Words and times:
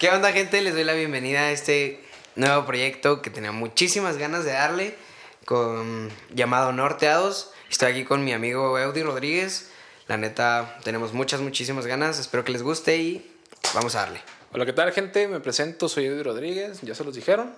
¿Qué 0.00 0.08
onda, 0.08 0.32
gente? 0.32 0.62
Les 0.62 0.72
doy 0.72 0.84
la 0.84 0.94
bienvenida 0.94 1.40
a 1.40 1.52
este 1.52 2.00
nuevo 2.34 2.64
proyecto 2.64 3.20
que 3.20 3.28
tenía 3.28 3.52
muchísimas 3.52 4.16
ganas 4.16 4.46
de 4.46 4.52
darle, 4.52 4.94
con, 5.44 6.08
llamado 6.34 6.72
Norteados. 6.72 7.50
Estoy 7.68 7.92
aquí 7.92 8.04
con 8.04 8.24
mi 8.24 8.32
amigo 8.32 8.78
Eudi 8.78 9.02
Rodríguez. 9.02 9.70
La 10.08 10.16
neta, 10.16 10.78
tenemos 10.84 11.12
muchas, 11.12 11.42
muchísimas 11.42 11.84
ganas. 11.84 12.18
Espero 12.18 12.44
que 12.44 12.52
les 12.52 12.62
guste 12.62 12.96
y 12.96 13.30
vamos 13.74 13.94
a 13.94 14.00
darle. 14.00 14.22
Hola, 14.54 14.64
¿qué 14.64 14.72
tal, 14.72 14.90
gente? 14.92 15.28
Me 15.28 15.38
presento, 15.38 15.86
soy 15.86 16.06
Eudi 16.06 16.22
Rodríguez, 16.22 16.80
ya 16.80 16.94
se 16.94 17.04
los 17.04 17.14
dijeron. 17.14 17.52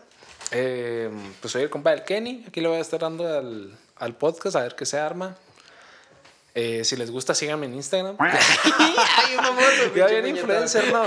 Eh, 0.50 1.10
pues 1.40 1.52
soy 1.52 1.62
el 1.62 1.70
compa 1.70 1.90
del 1.90 2.02
Kenny. 2.02 2.44
Aquí 2.48 2.60
le 2.60 2.66
voy 2.66 2.78
a 2.78 2.80
estar 2.80 2.98
dando 2.98 3.24
al, 3.24 3.78
al 3.94 4.16
podcast 4.16 4.56
a 4.56 4.62
ver 4.62 4.74
qué 4.74 4.84
se 4.84 4.98
arma. 4.98 5.36
Eh, 6.54 6.84
si 6.84 6.96
les 6.96 7.10
gusta, 7.10 7.34
síganme 7.34 7.66
en 7.66 7.74
Instagram. 7.74 8.16
Ay, 8.18 8.32
ya 9.94 10.06
bien 10.06 10.26
influencer, 10.26 10.92
¿no? 10.92 11.04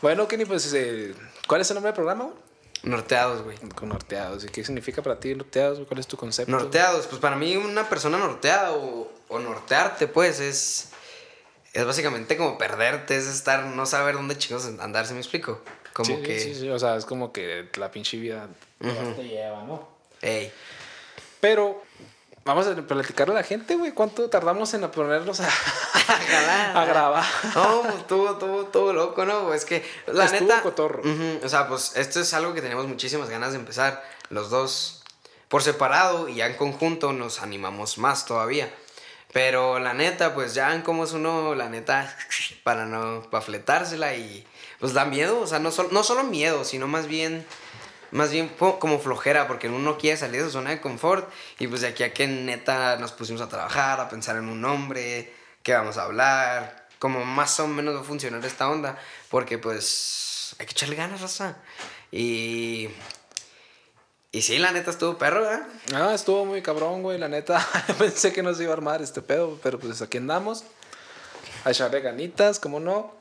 bueno, 0.00 0.28
Kenny, 0.28 0.44
pues, 0.44 0.72
eh, 0.74 1.14
¿cuál 1.48 1.60
es 1.60 1.70
el 1.70 1.74
nombre 1.74 1.88
del 1.88 1.94
programa? 1.96 2.24
güey? 2.24 2.36
Norteados, 2.84 3.42
güey. 3.42 3.56
Con 3.74 3.88
norteados. 3.88 4.44
¿Y 4.44 4.48
qué 4.48 4.64
significa 4.64 5.02
para 5.02 5.18
ti 5.18 5.34
norteados? 5.34 5.78
güey? 5.78 5.88
¿Cuál 5.88 6.00
es 6.00 6.06
tu 6.06 6.16
concepto? 6.16 6.50
Norteados, 6.50 7.06
pues 7.06 7.20
para 7.20 7.36
mí 7.36 7.56
una 7.56 7.88
persona 7.88 8.18
norteada 8.18 8.72
o, 8.72 9.10
o 9.28 9.38
nortearte, 9.38 10.06
pues 10.08 10.40
es, 10.40 10.90
es 11.72 11.84
básicamente 11.84 12.36
como 12.36 12.58
perderte, 12.58 13.16
es 13.16 13.26
estar, 13.26 13.64
no 13.64 13.86
saber 13.86 14.14
dónde 14.14 14.36
chicos 14.38 14.64
andar, 14.80 15.06
¿se 15.06 15.14
me 15.14 15.20
explico? 15.20 15.60
Como 15.92 16.06
Sí, 16.16 16.22
que, 16.22 16.40
sí, 16.40 16.54
sí, 16.54 16.68
o 16.70 16.78
sea, 16.78 16.96
es 16.96 17.04
como 17.04 17.32
que 17.32 17.68
la 17.76 17.90
pinche 17.90 18.16
vida 18.16 18.48
te 18.80 19.24
lleva, 19.24 19.62
¿no? 19.64 19.88
ey, 20.22 20.50
Pero 21.40 21.82
vamos 22.44 22.66
a 22.66 22.74
platicarle 22.74 23.34
a 23.34 23.38
la 23.38 23.42
gente, 23.44 23.76
güey, 23.76 23.92
¿cuánto 23.92 24.28
tardamos 24.28 24.72
en 24.74 24.88
ponernos 24.90 25.40
a, 25.40 25.48
grabar? 26.86 27.24
No, 27.54 27.82
pues, 27.82 27.94
estuvo, 27.96 28.30
estuvo, 28.32 28.62
estuvo 28.62 28.92
loco, 28.92 29.24
¿no? 29.24 29.52
Es 29.54 29.64
que, 29.64 29.84
la 30.06 30.24
Estuvo 30.24 30.48
neta. 30.48 30.62
cotorro. 30.62 31.02
o 31.44 31.48
sea, 31.48 31.68
pues 31.68 31.92
esto 31.96 32.20
es 32.20 32.32
algo 32.34 32.54
que 32.54 32.62
tenemos 32.62 32.86
muchísimas 32.86 33.28
ganas 33.28 33.52
de 33.52 33.58
empezar. 33.58 34.02
Los 34.30 34.50
dos 34.50 35.02
por 35.48 35.62
separado 35.62 36.28
y 36.28 36.36
ya 36.36 36.46
en 36.46 36.56
conjunto 36.56 37.12
nos 37.12 37.42
animamos 37.42 37.98
más 37.98 38.24
todavía. 38.24 38.72
Pero 39.32 39.78
la 39.78 39.94
neta, 39.94 40.34
pues 40.34 40.52
ya 40.54 40.74
en 40.74 40.82
cómo 40.82 41.04
es 41.04 41.12
uno, 41.12 41.54
la 41.54 41.68
neta, 41.68 42.14
para 42.64 42.84
no, 42.86 43.22
para 43.30 43.42
fletársela 43.42 44.14
y 44.14 44.46
pues 44.78 44.92
da 44.94 45.04
miedo. 45.04 45.40
O 45.40 45.46
sea, 45.46 45.58
no, 45.58 45.70
sol- 45.70 45.88
no 45.90 46.02
solo 46.04 46.24
miedo, 46.24 46.64
sino 46.64 46.86
más 46.86 47.06
bien, 47.06 47.46
más 48.12 48.30
bien 48.30 48.48
como 48.78 48.98
flojera, 48.98 49.48
porque 49.48 49.68
uno 49.68 49.98
quiere 49.98 50.16
salir 50.16 50.42
de 50.42 50.46
su 50.46 50.52
zona 50.52 50.70
de 50.70 50.80
confort. 50.80 51.28
Y 51.58 51.66
pues 51.66 51.80
de 51.80 51.88
aquí 51.88 52.04
a 52.04 52.12
que 52.12 52.26
neta 52.26 52.96
nos 52.98 53.12
pusimos 53.12 53.40
a 53.40 53.48
trabajar, 53.48 54.00
a 54.00 54.08
pensar 54.08 54.36
en 54.36 54.44
un 54.44 54.60
nombre, 54.60 55.32
qué 55.62 55.72
vamos 55.72 55.96
a 55.96 56.04
hablar, 56.04 56.86
como 56.98 57.24
más 57.24 57.58
o 57.58 57.66
menos 57.66 57.96
va 57.96 58.00
a 58.00 58.04
funcionar 58.04 58.44
esta 58.44 58.68
onda, 58.68 58.98
porque 59.30 59.58
pues 59.58 60.54
hay 60.58 60.66
que 60.66 60.72
echarle 60.72 60.94
ganas, 60.94 61.20
raza. 61.20 61.56
Y. 62.10 62.90
Y 64.30 64.40
sí, 64.42 64.58
la 64.58 64.72
neta 64.72 64.90
estuvo 64.90 65.18
perro, 65.18 65.42
¿verdad? 65.42 65.66
Ah, 65.94 66.14
estuvo 66.14 66.46
muy 66.46 66.62
cabrón, 66.62 67.02
güey, 67.02 67.18
la 67.18 67.28
neta. 67.28 67.66
Pensé 67.98 68.32
que 68.32 68.42
nos 68.42 68.60
iba 68.60 68.70
a 68.70 68.74
armar 68.74 69.02
este 69.02 69.20
pedo, 69.20 69.58
pero 69.62 69.78
pues 69.78 70.00
aquí 70.00 70.18
andamos. 70.18 70.64
A 71.64 71.70
echarle 71.70 72.00
ganitas, 72.00 72.58
como 72.58 72.80
no. 72.80 73.14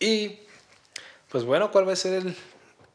Y 0.00 0.40
pues 1.30 1.44
bueno, 1.44 1.70
¿cuál 1.70 1.88
va 1.88 1.92
a 1.92 1.96
ser 1.96 2.14
el, 2.14 2.36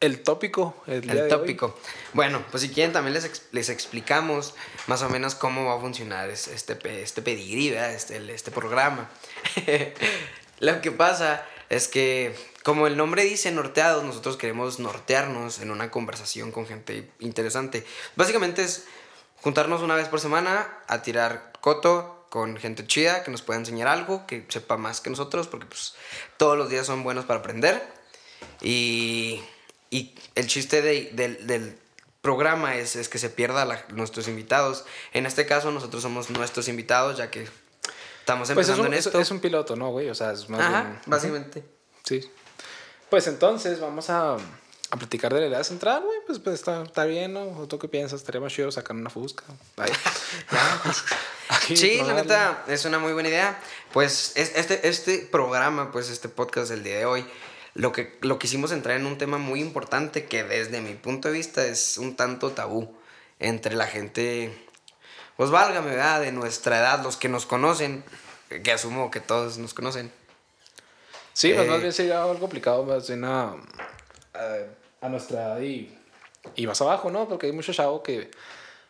el 0.01 0.21
tópico? 0.23 0.75
El, 0.87 1.09
hoy? 1.09 1.29
tópico. 1.29 1.79
Bueno, 2.13 2.43
pues 2.51 2.61
si 2.63 2.69
quieren 2.69 2.91
también 2.91 3.13
les, 3.13 3.43
les 3.51 3.69
explicamos 3.69 4.53
más 4.87 5.01
o 5.03 5.09
menos 5.09 5.35
cómo 5.35 5.65
va 5.65 5.75
a 5.77 5.79
funcionar 5.79 6.29
es- 6.29 6.47
este, 6.47 6.77
este 7.01 7.21
pedigrí, 7.21 7.69
¿verdad? 7.69 7.93
Este, 7.93 8.33
este 8.33 8.51
programa. 8.51 9.09
Lo 10.59 10.81
que 10.81 10.91
pasa 10.91 11.45
es 11.69 11.87
que, 11.87 12.35
como 12.63 12.85
el 12.87 12.97
nombre 12.97 13.23
dice 13.23 13.51
norteados, 13.51 14.03
nosotros 14.03 14.37
queremos 14.37 14.79
nortearnos 14.79 15.59
en 15.59 15.71
una 15.71 15.89
conversación 15.89 16.51
con 16.51 16.67
gente 16.67 17.09
interesante. 17.19 17.85
Básicamente 18.15 18.63
es 18.63 18.85
juntarnos 19.41 19.81
una 19.81 19.95
vez 19.95 20.07
por 20.07 20.19
semana 20.19 20.67
a 20.87 21.01
tirar 21.01 21.53
coto 21.61 22.25
con 22.29 22.57
gente 22.57 22.85
chida 22.87 23.23
que 23.23 23.31
nos 23.31 23.41
pueda 23.41 23.59
enseñar 23.59 23.87
algo, 23.87 24.25
que 24.27 24.45
sepa 24.49 24.77
más 24.77 25.01
que 25.01 25.09
nosotros, 25.09 25.47
porque 25.47 25.65
pues 25.65 25.95
todos 26.37 26.57
los 26.57 26.69
días 26.69 26.85
son 26.85 27.03
buenos 27.03 27.25
para 27.25 27.39
aprender. 27.39 27.81
Y, 28.61 29.41
y 29.91 30.15
el 30.33 30.47
chiste 30.47 30.81
de- 30.81 31.11
del, 31.13 31.45
del 31.45 31.77
programa 32.21 32.75
es, 32.77 32.95
es 32.95 33.07
que 33.09 33.19
se 33.19 33.29
pierda 33.29 33.65
la- 33.65 33.85
nuestros 33.89 34.27
invitados. 34.27 34.85
En 35.13 35.25
este 35.27 35.45
caso, 35.45 35.69
nosotros 35.71 36.01
somos 36.01 36.29
nuestros 36.31 36.67
invitados, 36.67 37.17
ya 37.17 37.29
que 37.29 37.47
estamos 38.19 38.49
Pues 38.49 38.67
es 38.67 38.69
empezando 38.73 38.81
un, 38.81 38.87
en 38.87 38.93
es- 38.99 39.05
esto. 39.05 39.19
es 39.19 39.29
un 39.31 39.39
piloto, 39.39 39.75
¿no, 39.75 39.89
güey? 39.91 40.09
O 40.09 40.15
sea, 40.15 40.31
es 40.31 40.49
más 40.49 40.61
Ajá, 40.61 40.81
bien- 40.83 40.99
básicamente. 41.05 41.63
Sí. 42.03 42.27
Pues 43.09 43.27
entonces 43.27 43.79
vamos 43.79 44.09
a, 44.09 44.35
a 44.35 44.97
platicar 44.97 45.33
de 45.33 45.41
la 45.41 45.47
idea 45.47 45.63
central, 45.63 46.03
güey. 46.03 46.17
Pues, 46.25 46.39
pues 46.39 46.55
está, 46.55 46.83
está 46.83 47.05
bien, 47.05 47.33
¿no? 47.33 47.43
¿O 47.59 47.67
¿Tú 47.67 47.77
qué 47.77 47.87
piensas? 47.87 48.21
Estaría 48.21 48.39
más 48.41 48.53
chido 48.53 48.71
sacar 48.71 48.95
una 48.95 49.09
fusca. 49.09 49.43
Aquí, 51.49 51.75
Sí, 51.75 51.97
la 51.97 52.03
probarle. 52.05 52.21
neta, 52.21 52.63
es 52.67 52.85
una 52.85 52.99
muy 52.99 53.11
buena 53.13 53.29
idea. 53.29 53.59
Pues 53.91 54.31
es, 54.35 54.53
este, 54.55 54.87
este 54.87 55.19
programa, 55.19 55.91
pues 55.91 56.09
este 56.09 56.29
podcast 56.29 56.69
del 56.69 56.83
día 56.83 56.97
de 56.99 57.05
hoy, 57.05 57.25
lo 57.73 57.91
que, 57.91 58.17
lo 58.21 58.37
quisimos 58.39 58.71
entrar 58.71 58.97
en 58.97 59.05
un 59.05 59.17
tema 59.17 59.37
muy 59.37 59.61
importante 59.61 60.25
que 60.25 60.43
desde 60.43 60.81
mi 60.81 60.93
punto 60.93 61.27
de 61.29 61.35
vista 61.35 61.65
es 61.65 61.97
un 61.97 62.15
tanto 62.15 62.51
tabú 62.51 62.95
entre 63.39 63.75
la 63.75 63.87
gente, 63.87 64.53
pues 65.37 65.49
válgame, 65.49 65.91
¿verdad? 65.91 66.21
De 66.21 66.31
nuestra 66.31 66.79
edad, 66.79 67.03
los 67.03 67.17
que 67.17 67.29
nos 67.29 67.45
conocen, 67.45 68.03
que 68.63 68.71
asumo 68.71 69.09
que 69.09 69.19
todos 69.19 69.57
nos 69.57 69.73
conocen. 69.73 70.11
Sí, 71.33 71.53
pues 71.53 71.65
Eh, 71.65 71.69
más 71.69 71.81
bien 71.81 71.93
sería 71.93 72.21
algo 72.23 72.39
complicado, 72.39 72.83
más 72.83 73.07
bien 73.07 73.23
a, 73.23 73.55
a, 74.33 74.57
a 75.01 75.09
nuestra 75.09 75.41
edad 75.41 75.61
y, 75.61 75.97
y 76.55 76.67
más 76.67 76.81
abajo, 76.81 77.09
¿no? 77.09 77.27
Porque 77.27 77.47
hay 77.47 77.53
mucho 77.53 77.73
chavo 77.73 78.03
que... 78.03 78.29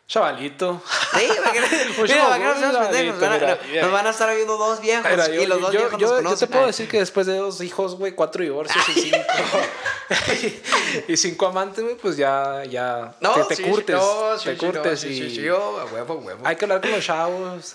Chavalito. 0.06 0.82
Sí, 1.16 1.26
para 1.42 1.52
que, 1.52 1.60
Pues 1.96 2.10
mira, 2.10 2.36
no, 2.36 2.44
pues, 2.44 2.58
seamos 2.58 2.58
mira, 2.58 2.90
pendejos, 2.90 3.20
van 3.20 3.32
a- 3.32 3.34
mira, 3.38 3.54
no- 3.54 3.68
mira. 3.70 3.82
nos 3.82 3.92
van 3.92 4.06
a 4.06 4.10
estar 4.10 4.34
viendo 4.36 4.56
dos 4.58 4.80
viejos 4.80 5.10
Mira, 5.10 5.28
y 5.34 5.46
los 5.46 5.60
dos 5.60 5.72
yo, 5.72 5.78
viejos 5.80 5.98
yo- 5.98 6.06
nos 6.08 6.10
yo 6.18 6.22
conocen. 6.24 6.48
te 6.48 6.52
puedo 6.52 6.64
Ay. 6.64 6.66
decir 6.70 6.88
que 6.88 6.98
después 6.98 7.26
de 7.26 7.36
dos 7.36 7.60
hijos, 7.62 7.96
güey, 7.96 8.12
cuatro 8.12 8.42
divorcios 8.42 8.84
y 8.90 8.92
cinco, 9.00 9.16
y 11.08 11.16
cinco 11.16 11.46
amantes, 11.46 11.82
güey, 11.84 11.96
pues 11.96 12.16
ya, 12.18 12.62
ya 12.64 13.14
No, 13.20 13.32
te, 13.32 13.44
te 13.44 13.56
sí, 13.56 13.62
curtes, 13.62 13.96
no, 13.96 14.38
sí, 14.38 14.44
te 14.44 14.52
sí, 14.52 14.58
curtes 14.58 15.04
y 15.04 15.30
yo, 15.34 15.86
huevo, 15.92 16.12
a 16.12 16.16
huevo. 16.16 16.46
hay 16.46 16.56
que 16.56 16.64
hablar 16.66 16.80
con 16.82 16.90
los 16.90 17.04
chavos 17.04 17.72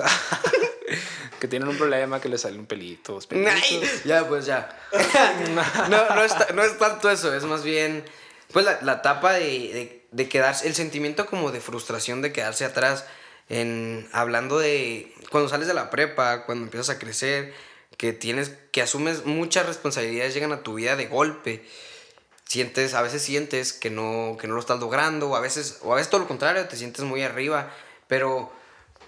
que 1.40 1.48
tienen 1.48 1.68
un 1.70 1.78
problema, 1.78 2.20
que 2.22 2.30
les 2.30 2.42
sale 2.42 2.58
un 2.60 2.66
pelito, 2.66 3.14
dos 3.14 3.26
pelitos. 3.28 3.54
Ay, 3.54 3.82
ya, 4.06 4.28
pues 4.28 4.46
ya. 4.46 4.70
no, 5.90 6.16
no, 6.16 6.24
es, 6.24 6.36
ta- 6.38 6.48
no 6.54 6.64
es 6.64 6.78
tanto 6.78 7.10
eso, 7.10 7.34
es 7.34 7.44
más 7.46 7.64
bien, 7.64 8.04
pues 8.52 8.66
la, 8.66 8.80
la 8.82 8.94
etapa 8.94 9.34
de, 9.34 9.42
de, 9.42 10.06
de 10.12 10.30
quedarse, 10.30 10.68
el 10.68 10.76
sentimiento 10.76 11.26
como 11.26 11.52
de 11.52 11.62
frustración 11.62 12.22
de 12.22 12.32
quedarse 12.32 12.66
atrás, 12.66 13.06
en 13.50 14.08
hablando 14.12 14.60
de 14.60 15.14
cuando 15.32 15.50
sales 15.50 15.68
de 15.68 15.74
la 15.74 15.90
prepa, 15.90 16.46
cuando 16.46 16.66
empiezas 16.66 16.96
a 16.96 17.00
crecer, 17.00 17.54
que 17.98 18.14
tienes, 18.14 18.54
que 18.72 18.82
asumes 18.82 19.26
muchas 19.26 19.66
responsabilidades, 19.66 20.34
llegan 20.34 20.52
a 20.52 20.62
tu 20.62 20.76
vida 20.76 20.96
de 20.96 21.08
golpe. 21.08 21.66
Sientes, 22.46 22.94
a 22.94 23.02
veces 23.02 23.22
sientes 23.22 23.74
que 23.74 23.90
no, 23.90 24.38
que 24.40 24.48
no 24.48 24.54
lo 24.54 24.60
estás 24.60 24.80
logrando, 24.80 25.30
o 25.30 25.36
a 25.36 25.42
veces, 25.42 25.80
o 25.82 25.92
a 25.92 25.96
veces 25.96 26.10
todo 26.10 26.22
lo 26.22 26.28
contrario, 26.28 26.66
te 26.68 26.78
sientes 26.78 27.04
muy 27.04 27.22
arriba, 27.24 27.72
pero 28.08 28.52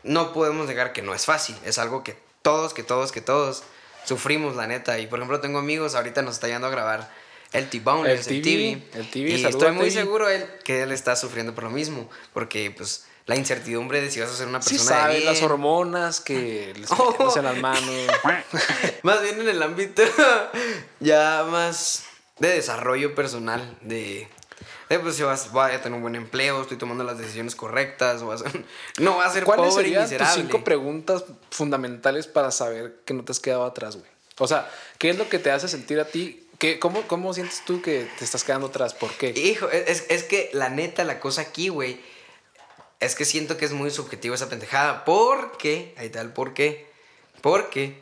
no 0.04 0.34
podemos 0.34 0.68
negar 0.68 0.92
que 0.92 1.02
no 1.02 1.14
es 1.14 1.26
fácil. 1.26 1.56
Es 1.64 1.78
algo 1.78 2.04
que 2.04 2.18
todos, 2.42 2.74
que 2.74 2.84
todos, 2.84 3.12
que 3.12 3.22
todos 3.22 3.64
sufrimos, 4.06 4.56
la 4.56 4.68
neta. 4.68 5.00
Y 5.00 5.08
por 5.08 5.20
ejemplo, 5.20 5.40
tengo 5.40 5.60
amigos, 5.60 5.96
ahorita 5.96 6.22
nos 6.22 6.36
está 6.36 6.48
yendo 6.48 6.68
a 6.68 6.72
grabar 6.72 7.10
el 7.54 7.70
T-Bone, 7.70 8.12
El 8.12 8.18
el 8.20 8.24
TV, 8.26 8.42
TV. 8.42 8.84
el 9.00 9.10
TV, 9.10 9.30
y 9.32 9.46
estoy 9.46 9.72
muy 9.72 9.90
TV. 9.90 10.02
seguro 10.02 10.30
él, 10.30 10.46
que 10.64 10.84
él 10.84 10.92
está 10.92 11.16
sufriendo 11.16 11.54
por 11.56 11.64
lo 11.66 11.70
mismo. 11.72 12.10
Porque, 12.34 12.72
pues, 12.76 13.06
la 13.26 13.36
incertidumbre 13.36 14.02
de 14.02 14.10
si 14.12 14.20
vas 14.20 14.30
a 14.32 14.36
ser 14.36 14.48
una 14.48 14.62
Sí 14.62 14.76
persona 14.76 14.96
de 14.96 15.02
sabes, 15.04 15.26
las 15.26 15.34
bien. 15.40 15.46
hormonas 15.52 16.20
que 16.22 16.74
les 16.80 16.90
Oh. 16.92 17.34
en 17.38 17.44
las 17.44 17.58
manos. 17.58 17.90
más 19.04 19.22
bien 19.22 19.40
en 19.42 19.50
el 19.50 19.62
ámbito 19.64 20.02
ya 21.00 21.46
más 21.50 22.04
de 22.40 22.50
desarrollo 22.50 23.14
personal, 23.16 23.78
de, 23.82 24.28
de, 24.90 25.00
pues 25.00 25.16
si 25.16 25.24
vas, 25.24 25.52
voy 25.52 25.72
a 25.72 25.82
tener 25.82 25.96
un 25.96 26.02
buen 26.02 26.16
empleo, 26.16 26.62
estoy 26.62 26.78
tomando 26.78 27.04
las 27.04 27.18
decisiones 27.18 27.56
correctas, 27.56 28.22
o 28.22 28.28
vas 28.28 28.44
a- 28.44 28.52
no 29.00 29.18
va 29.18 29.26
a 29.26 29.34
ser 29.34 29.44
¿Cuáles 29.44 29.72
pobre 29.74 29.84
y 29.84 29.86
serían 29.86 30.04
tus 30.04 30.12
miserable. 30.12 30.42
cinco 30.44 30.64
preguntas 30.64 31.24
fundamentales 31.52 32.28
para 32.28 32.52
saber 32.52 33.00
que 33.06 33.14
no 33.14 33.24
te 33.26 33.32
has 33.34 33.40
quedado 33.40 33.66
atrás, 33.66 33.98
güey? 33.98 34.10
O 34.38 34.48
sea, 34.48 34.72
¿qué 34.98 35.10
es 35.10 35.18
lo 35.18 35.28
que 35.28 35.38
te 35.38 35.52
hace 35.52 35.68
sentir 35.68 36.00
a 36.00 36.06
ti? 36.06 36.46
¿Qué, 36.60 36.78
cómo, 36.78 37.08
¿Cómo 37.08 37.34
sientes 37.34 37.64
tú 37.66 37.82
que 37.82 38.08
te 38.20 38.26
estás 38.26 38.44
quedando 38.44 38.68
atrás? 38.68 38.94
¿Por 38.94 39.12
qué? 39.14 39.30
Hijo, 39.30 39.70
es, 39.70 40.06
es 40.10 40.24
que 40.24 40.50
la 40.54 40.70
neta, 40.70 41.04
la 41.06 41.20
cosa 41.22 41.42
aquí, 41.42 41.70
güey, 41.70 42.00
es 43.00 43.16
que 43.16 43.24
siento 43.26 43.56
que 43.58 43.64
es 43.66 43.72
muy 43.72 43.90
subjetivo 43.92 44.36
esa 44.36 44.50
pendejada. 44.50 45.06
¿Por 45.06 45.58
qué? 45.58 45.94
Ahí 45.98 46.12
el 46.14 46.30
por 46.34 46.54
qué. 46.54 46.86
Porque, 47.42 47.98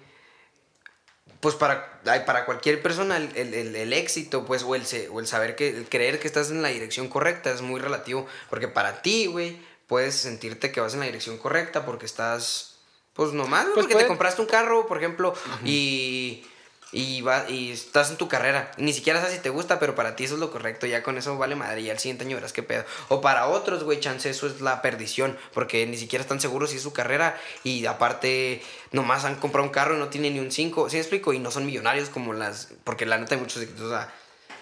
pues 1.39 1.53
para, 1.53 2.01
para 2.25 2.45
cualquier 2.45 2.81
persona 2.81 3.17
el, 3.17 3.35
el- 3.35 3.93
éxito, 3.93 4.43
pues, 4.45 4.63
o 4.63 4.73
el, 4.73 4.87
se- 4.87 5.07
o 5.09 5.19
el 5.19 5.27
saber 5.27 5.55
que, 5.55 5.69
el 5.69 5.87
creer 5.87 6.19
que 6.19 6.27
estás 6.27 6.49
en 6.49 6.63
la 6.63 6.69
dirección 6.69 7.09
correcta 7.09 7.51
es 7.51 7.61
muy 7.61 7.79
relativo. 7.79 8.25
Porque 8.49 8.67
para 8.67 9.03
ti, 9.03 9.27
güey, 9.27 9.55
puedes 9.85 10.15
sentirte 10.15 10.71
que 10.71 10.81
vas 10.81 10.95
en 10.95 11.01
la 11.01 11.05
dirección 11.05 11.37
correcta 11.37 11.85
porque 11.85 12.07
estás, 12.07 12.77
pues 13.13 13.33
nomás, 13.33 13.65
Pues 13.65 13.75
porque 13.75 13.93
puede- 13.93 14.05
te 14.05 14.07
compraste 14.07 14.41
un 14.41 14.47
carro, 14.47 14.87
por 14.87 14.97
ejemplo, 14.97 15.35
y 15.63 16.43
y, 16.91 17.19
va, 17.21 17.49
y 17.49 17.71
estás 17.71 18.11
en 18.11 18.17
tu 18.17 18.29
carrera. 18.29 18.71
Ni 18.77 18.93
siquiera 18.93 19.19
sabes 19.19 19.35
si 19.35 19.41
te 19.41 19.49
gusta, 19.49 19.77
pero 19.77 19.93
para 19.93 20.15
ti 20.15 20.23
eso 20.23 20.35
es 20.35 20.39
lo 20.39 20.51
correcto. 20.51 20.87
Ya 20.87 21.03
con 21.03 21.17
eso 21.17 21.37
vale 21.37 21.55
madre. 21.55 21.81
Y 21.81 21.89
al 21.89 21.99
siguiente 21.99 22.23
año 22.23 22.35
verás 22.35 22.53
qué 22.53 22.63
pedo. 22.63 22.85
O 23.09 23.19
para 23.19 23.47
otros, 23.47 23.83
güey, 23.83 23.99
chance 23.99 24.29
eso 24.29 24.47
es 24.47 24.61
la 24.61 24.81
perdición. 24.81 25.37
Porque 25.53 25.85
ni 25.85 25.97
siquiera 25.97 26.21
están 26.21 26.39
seguros 26.39 26.69
si 26.69 26.77
es 26.77 26.81
su 26.81 26.93
carrera. 26.93 27.37
Y 27.63 27.85
aparte, 27.85 28.61
nomás 28.91 29.25
han 29.25 29.35
comprado 29.35 29.67
un 29.67 29.73
carro 29.73 29.95
y 29.95 29.99
no 29.99 30.07
tienen 30.07 30.33
ni 30.33 30.39
un 30.39 30.51
5. 30.51 30.89
¿Sí 30.89 30.95
me 30.95 31.01
explico? 31.01 31.33
Y 31.33 31.39
no 31.39 31.51
son 31.51 31.65
millonarios 31.65 32.09
como 32.09 32.31
las. 32.33 32.69
Porque 32.85 33.05
la 33.05 33.17
neta 33.17 33.35
hay 33.35 33.41
muchos 33.41 33.61
secretos 33.61 33.91
a, 33.91 34.11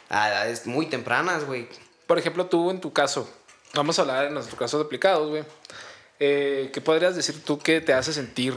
edades 0.09 0.65
muy 0.65 0.87
tempranas, 0.87 1.45
güey. 1.45 1.67
Por 2.07 2.17
ejemplo, 2.17 2.47
tú 2.47 2.71
en 2.71 2.81
tu 2.81 2.91
caso, 2.91 3.29
vamos 3.75 3.99
a 3.99 4.01
hablar 4.01 4.25
en 4.25 4.33
nuestro 4.33 4.57
caso 4.57 4.79
de 4.79 4.85
aplicados, 4.85 5.29
güey. 5.29 5.43
Eh, 6.19 6.71
¿Qué 6.73 6.81
podrías 6.81 7.15
decir 7.15 7.43
tú 7.43 7.59
que 7.59 7.81
te 7.81 7.93
hace 7.93 8.13
sentir? 8.13 8.55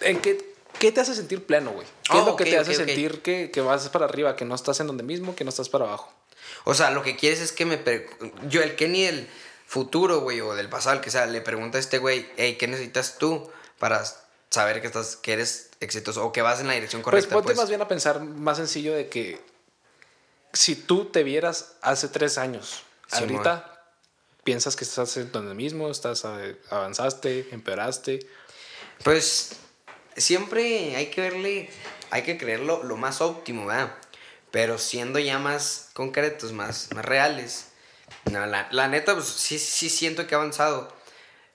¿En 0.00 0.20
qué, 0.20 0.53
qué 0.78 0.92
te 0.92 1.00
hace 1.00 1.14
sentir 1.14 1.44
pleno, 1.44 1.72
güey? 1.72 1.86
¿Qué 2.10 2.18
es 2.18 2.22
Oh, 2.22 2.26
lo 2.26 2.36
que 2.36 2.44
te 2.44 2.58
hace 2.58 2.74
sentir 2.74 3.22
que, 3.22 3.50
que 3.50 3.60
vas 3.60 3.88
para 3.88 4.04
arriba, 4.04 4.36
que 4.36 4.44
no 4.44 4.54
estás 4.54 4.80
en 4.80 4.86
donde 4.86 5.02
mismo, 5.02 5.34
que 5.34 5.44
no 5.44 5.50
estás 5.50 5.68
para 5.68 5.84
abajo? 5.86 6.12
O 6.64 6.74
sea, 6.74 6.90
lo 6.90 7.02
que 7.02 7.16
quieres 7.16 7.40
es 7.40 7.52
que 7.52 7.64
me... 7.64 7.80
Yo, 8.48 8.62
el 8.62 8.76
Kenny 8.76 9.04
del 9.04 9.28
futuro, 9.66 10.20
güey, 10.20 10.40
o 10.40 10.54
del 10.54 10.68
pasado, 10.68 10.96
el 10.96 11.00
que 11.00 11.10
sea, 11.10 11.26
le 11.26 11.40
pregunta 11.40 11.78
a 11.78 11.80
este 11.80 11.98
güey, 11.98 12.28
hey, 12.36 12.56
¿qué 12.58 12.68
necesitas 12.68 13.18
tú 13.18 13.50
para 13.78 14.04
saber 14.50 14.80
que, 14.80 14.86
estás, 14.86 15.16
que 15.16 15.32
eres 15.32 15.70
exitoso 15.80 16.24
o 16.24 16.32
que 16.32 16.42
vas 16.42 16.60
en 16.60 16.68
la 16.68 16.74
dirección 16.74 17.02
Pues 17.02 17.26
correcta? 17.26 17.34
ponte 17.34 17.46
Pues, 17.46 17.56
más 17.56 17.68
bien 17.68 17.82
a 17.82 17.88
pensar 17.88 18.20
más 18.20 18.56
sencillo 18.56 18.94
de 18.94 19.08
que 19.08 19.40
si 20.52 20.76
tú 20.76 21.06
te 21.06 21.22
vieras 21.22 21.72
hace 21.82 22.08
tres 22.08 22.38
años, 22.38 22.82
Sí, 23.08 23.18
ahorita 23.18 23.84
piensas 24.44 24.76
que 24.76 24.84
estás 24.84 25.16
en 25.16 25.30
donde 25.32 25.54
mismo, 25.54 25.90
estás 25.90 26.24
avanzaste, 26.70 27.48
empeoraste. 27.50 28.26
Pues 29.02 29.50
siempre 30.16 30.96
hay 30.96 31.06
que 31.06 31.20
verle, 31.20 31.70
hay 32.10 32.22
que 32.22 32.36
creerlo 32.38 32.82
lo 32.84 32.96
más 32.96 33.20
óptimo, 33.20 33.66
¿verdad? 33.66 33.92
Pero 34.50 34.78
siendo 34.78 35.18
ya 35.18 35.38
más 35.38 35.90
concretos, 35.94 36.52
más, 36.52 36.88
más 36.94 37.04
reales. 37.04 37.66
No, 38.30 38.46
la, 38.46 38.68
la 38.70 38.88
neta, 38.88 39.14
pues 39.14 39.26
sí, 39.26 39.58
sí 39.58 39.88
siento 39.90 40.26
que 40.26 40.34
he 40.34 40.38
avanzado 40.38 40.94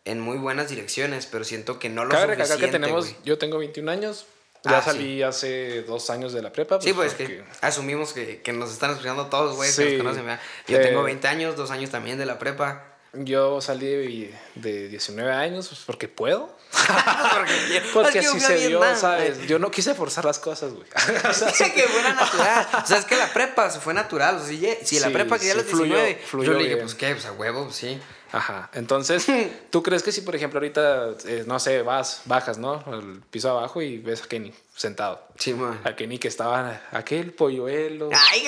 en 0.05 0.19
muy 0.19 0.37
buenas 0.37 0.69
direcciones, 0.69 1.25
pero 1.25 1.43
siento 1.43 1.79
que 1.79 1.89
no 1.89 2.03
lo 2.05 2.11
Cabe 2.11 2.27
recalcar 2.27 2.57
que 2.57 2.63
suficiente, 2.65 2.79
tenemos, 2.87 3.15
yo 3.23 3.37
tengo 3.37 3.57
21 3.59 3.89
años, 3.91 4.25
ya 4.63 4.77
Ah, 4.79 4.81
sí. 4.81 4.89
salí 4.91 5.23
hace 5.23 5.83
dos 5.83 6.09
años 6.09 6.33
de 6.33 6.41
la 6.41 6.51
prepa. 6.51 6.81
Sí, 6.81 6.93
pues 6.93 7.13
porque- 7.13 7.27
que 7.37 7.43
asumimos 7.61 8.13
que, 8.13 8.41
que 8.41 8.51
nos 8.51 8.71
están 8.71 8.91
escuchando 8.91 9.27
todos, 9.27 9.55
güey, 9.55 9.69
Sí. 9.71 9.83
que 9.83 9.89
nos 9.93 9.97
conocen, 10.03 10.25
¿verdad? 10.25 10.41
Yo 10.67 10.77
Eh, 10.77 10.81
tengo 10.81 11.03
20 11.03 11.27
años, 11.27 11.55
dos 11.55 11.71
años 11.71 11.89
también 11.91 12.17
de 12.17 12.25
la 12.25 12.39
prepa. 12.39 12.88
Yo 13.13 13.59
salí 13.61 13.87
de, 13.87 14.35
de 14.55 14.87
19 14.89 15.31
años 15.31 15.67
pues, 15.69 15.81
porque 15.85 16.07
puedo. 16.07 16.55
porque 17.33 17.81
Porque 17.93 18.19
que 18.19 18.19
así 18.19 18.39
se 18.39 18.67
dio, 18.67 18.81
¿sabes? 18.95 19.37
güey. 19.37 19.47
Yo 19.47 19.57
no 19.59 19.71
quise 19.71 19.95
forzar 19.95 20.25
las 20.25 20.37
cosas, 20.39 20.73
güey. 20.73 20.87
O 21.29 21.33
sea, 21.33 21.73
que 21.73 21.83
fuera 21.83 22.13
natural. 22.13 22.67
O 22.83 22.87
sea, 22.87 22.97
es 22.97 23.05
que 23.05 23.15
la 23.15 23.31
prepa 23.33 23.69
se 23.71 23.79
fue 23.79 23.93
natural. 23.93 24.35
O 24.35 24.39
sea, 24.39 24.47
si, 24.47 24.85
si 24.85 24.99
la 24.99 25.07
Sí, 25.07 25.13
prepa 25.13 25.37
quería 25.37 25.53
sí, 25.53 25.59
los 25.59 25.67
fluyó, 25.67 25.95
19, 25.95 26.21
fluyó 26.25 26.51
yo 26.51 26.57
le 26.57 26.63
dije, 26.63 26.75
bien. 26.75 26.85
pues 26.85 26.95
qué, 26.95 27.11
pues 27.13 27.25
a 27.25 27.31
huevo, 27.31 27.63
pues, 27.65 27.75
sí. 27.75 27.99
Ajá. 28.31 28.69
Entonces, 28.73 29.25
¿tú 29.71 29.81
crees 29.81 30.03
que 30.03 30.11
si, 30.11 30.21
por 30.21 30.35
ejemplo, 30.35 30.59
ahorita, 30.59 31.15
eh, 31.25 31.45
no 31.47 31.59
sé, 31.59 31.81
vas, 31.81 32.21
bajas, 32.25 32.59
¿no? 32.59 32.83
Al 32.85 33.21
piso 33.31 33.49
abajo 33.49 33.81
y 33.81 33.97
ves 33.97 34.21
a 34.21 34.27
Kenny 34.27 34.53
sentado. 34.75 35.19
Sí, 35.39 35.55
man. 35.55 35.81
A 35.83 35.95
Kenny 35.95 36.19
que 36.19 36.27
estaba 36.27 36.79
aquel 36.91 37.33
polluelo. 37.33 38.09
Ay, 38.13 38.43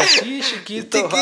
así, 0.00 0.40
chiquito. 0.42 1.08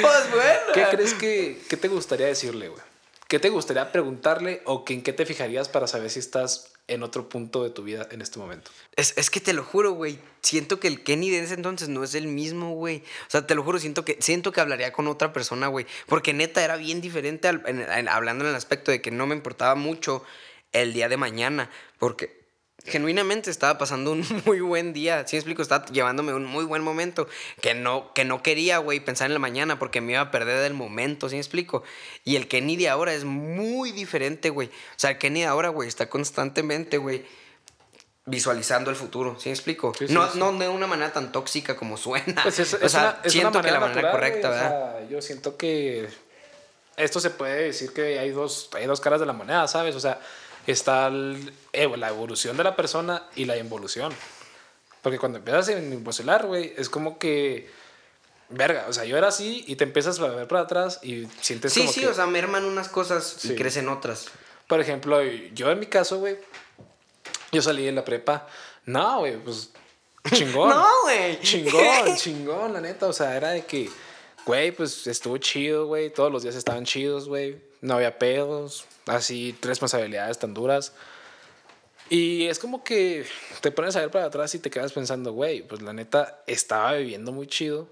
Pues 0.00 0.30
bueno. 0.30 0.60
¿Qué 0.74 0.84
crees 0.90 1.14
que, 1.14 1.60
qué 1.68 1.76
te 1.76 1.88
gustaría 1.88 2.26
decirle, 2.26 2.68
güey? 2.68 2.80
¿Qué 3.28 3.38
te 3.38 3.48
gustaría 3.48 3.92
preguntarle 3.92 4.62
o 4.64 4.84
que 4.84 4.94
en 4.94 5.02
qué 5.02 5.12
te 5.12 5.24
fijarías 5.26 5.68
para 5.68 5.86
saber 5.86 6.10
si 6.10 6.18
estás 6.18 6.72
en 6.88 7.02
otro 7.04 7.28
punto 7.28 7.62
de 7.62 7.70
tu 7.70 7.82
vida 7.84 8.08
en 8.10 8.22
este 8.22 8.38
momento? 8.38 8.70
Es, 8.96 9.14
es 9.16 9.30
que 9.30 9.40
te 9.40 9.52
lo 9.52 9.62
juro, 9.64 9.92
güey. 9.92 10.18
Siento 10.42 10.80
que 10.80 10.88
el 10.88 11.02
Kenny 11.04 11.30
de 11.30 11.40
ese 11.42 11.54
entonces 11.54 11.88
no 11.88 12.02
es 12.02 12.14
el 12.14 12.26
mismo, 12.26 12.72
güey. 12.74 12.98
O 12.98 13.30
sea, 13.30 13.46
te 13.46 13.54
lo 13.54 13.62
juro, 13.62 13.78
siento 13.78 14.04
que, 14.04 14.16
siento 14.20 14.50
que 14.52 14.60
hablaría 14.60 14.92
con 14.92 15.06
otra 15.06 15.32
persona, 15.32 15.68
güey. 15.68 15.86
Porque 16.06 16.32
neta 16.32 16.64
era 16.64 16.76
bien 16.76 17.00
diferente 17.00 17.46
al- 17.48 17.62
en- 17.66 17.80
en- 17.88 18.08
hablando 18.08 18.44
en 18.44 18.50
el 18.50 18.56
aspecto 18.56 18.90
de 18.90 19.00
que 19.00 19.10
no 19.12 19.26
me 19.26 19.34
importaba 19.36 19.74
mucho 19.76 20.24
el 20.72 20.92
día 20.92 21.08
de 21.08 21.16
mañana. 21.16 21.70
Porque 21.98 22.39
genuinamente 22.84 23.50
estaba 23.50 23.78
pasando 23.78 24.12
un 24.12 24.24
muy 24.46 24.60
buen 24.60 24.92
día. 24.92 25.26
¿Sí 25.26 25.36
me 25.36 25.40
explico? 25.40 25.62
Estaba 25.62 25.86
llevándome 25.86 26.34
un 26.34 26.44
muy 26.44 26.64
buen 26.64 26.82
momento. 26.82 27.28
Que 27.60 27.74
no, 27.74 28.12
que 28.14 28.24
no 28.24 28.42
quería, 28.42 28.78
güey, 28.78 29.00
pensar 29.00 29.26
en 29.26 29.34
la 29.34 29.38
mañana 29.38 29.78
porque 29.78 30.00
me 30.00 30.12
iba 30.12 30.20
a 30.20 30.30
perder 30.30 30.60
del 30.60 30.74
momento. 30.74 31.28
¿Sí 31.28 31.36
me 31.36 31.40
explico? 31.40 31.82
Y 32.24 32.36
el 32.36 32.48
Kenny 32.48 32.76
de 32.76 32.88
ahora 32.88 33.14
es 33.14 33.24
muy 33.24 33.92
diferente, 33.92 34.50
güey. 34.50 34.68
O 34.68 34.98
sea, 34.98 35.10
el 35.10 35.18
Kenny 35.18 35.40
de 35.40 35.46
ahora, 35.46 35.68
güey, 35.68 35.88
está 35.88 36.08
constantemente, 36.08 36.98
güey 36.98 37.24
visualizando 38.26 38.90
el 38.90 38.96
futuro, 38.96 39.36
¿sí 39.40 39.48
me 39.48 39.54
explico? 39.54 39.92
Sí, 39.98 40.06
sí, 40.06 40.14
no, 40.14 40.30
sí. 40.30 40.38
no 40.38 40.52
de 40.52 40.68
una 40.68 40.86
manera 40.86 41.12
tan 41.12 41.32
tóxica 41.32 41.76
como 41.76 41.96
suena. 41.96 42.42
Pues 42.42 42.60
es, 42.60 42.74
o 42.74 42.78
es 42.78 42.92
sea, 42.92 43.18
una, 43.20 43.30
siento 43.30 43.60
que 43.60 43.70
la 43.70 43.80
manera 43.80 43.94
natural, 43.94 44.12
correcta, 44.12 44.48
güey, 44.48 44.60
o 44.60 44.62
¿verdad? 44.62 44.98
sea, 44.98 45.08
yo 45.08 45.22
siento 45.22 45.56
que 45.56 46.08
esto 46.96 47.18
se 47.18 47.30
puede 47.30 47.64
decir 47.64 47.92
que 47.92 48.18
hay 48.18 48.30
dos, 48.30 48.70
hay 48.74 48.86
dos 48.86 49.00
caras 49.00 49.20
de 49.20 49.26
la 49.26 49.32
moneda, 49.32 49.66
¿sabes? 49.66 49.94
O 49.96 50.00
sea, 50.00 50.20
está 50.66 51.06
el- 51.08 51.52
eh, 51.72 51.88
la 51.96 52.08
evolución 52.08 52.56
de 52.56 52.64
la 52.64 52.76
persona 52.76 53.24
y 53.36 53.44
la 53.44 53.56
involución. 53.56 54.12
Porque 55.02 55.18
cuando 55.18 55.38
empiezas 55.38 55.68
a 55.68 55.72
involucionar, 55.78 56.46
güey, 56.46 56.74
es 56.76 56.88
como 56.90 57.18
que, 57.18 57.70
verga, 58.50 58.86
o 58.88 58.92
sea, 58.92 59.04
yo 59.04 59.16
era 59.16 59.28
así 59.28 59.64
y 59.66 59.76
te 59.76 59.84
empiezas 59.84 60.18
a 60.20 60.26
ver 60.28 60.46
para 60.48 60.62
atrás 60.62 61.00
y 61.02 61.26
sientes 61.40 61.72
sí, 61.72 61.80
como 61.80 61.92
sí, 61.92 62.00
que, 62.00 62.08
o 62.08 62.14
sea, 62.14 62.26
merman 62.26 62.64
unas 62.64 62.88
cosas 62.88 63.36
Sí. 63.38 63.52
y 63.52 63.56
crecen 63.56 63.88
otras. 63.88 64.26
por 64.66 64.78
ejemplo, 64.80 65.20
yo 65.52 65.70
en 65.70 65.80
mi 65.80 65.86
caso, 65.86 66.18
güey, 66.20 66.36
yo 67.50 67.60
salí 67.62 67.84
de 67.86 67.92
la 67.92 68.04
prepa, 68.04 68.46
no, 68.84 69.20
güey, 69.20 69.36
pues 69.38 69.70
chingón. 70.32 70.68
No, 70.70 70.86
güey. 71.04 71.40
Chingón, 71.40 72.14
chingón, 72.16 72.72
la 72.74 72.80
neta. 72.80 73.06
O 73.06 73.12
sea, 73.12 73.36
era 73.36 73.50
de 73.50 73.64
que, 73.64 73.90
güey, 74.46 74.70
pues 74.70 75.06
estuvo 75.06 75.38
chido, 75.38 75.86
güey. 75.86 76.10
Todos 76.12 76.30
los 76.30 76.42
días 76.42 76.54
estaban 76.54 76.84
chidos, 76.84 77.26
güey. 77.26 77.60
No 77.80 77.94
había 77.94 78.18
pedos, 78.18 78.84
así, 79.06 79.56
responsabilidades 79.62 80.38
tan 80.38 80.54
duras. 80.54 80.92
Y 82.10 82.46
es 82.46 82.58
como 82.58 82.82
que 82.82 83.24
te 83.60 83.70
pones 83.70 83.94
a 83.96 84.00
ver 84.00 84.10
para 84.10 84.26
atrás 84.26 84.54
y 84.54 84.58
te 84.58 84.68
quedas 84.68 84.92
pensando, 84.92 85.32
güey, 85.32 85.62
pues 85.62 85.80
la 85.80 85.92
neta 85.92 86.42
estaba 86.46 86.94
viviendo 86.94 87.30
muy 87.30 87.46
chido. 87.46 87.88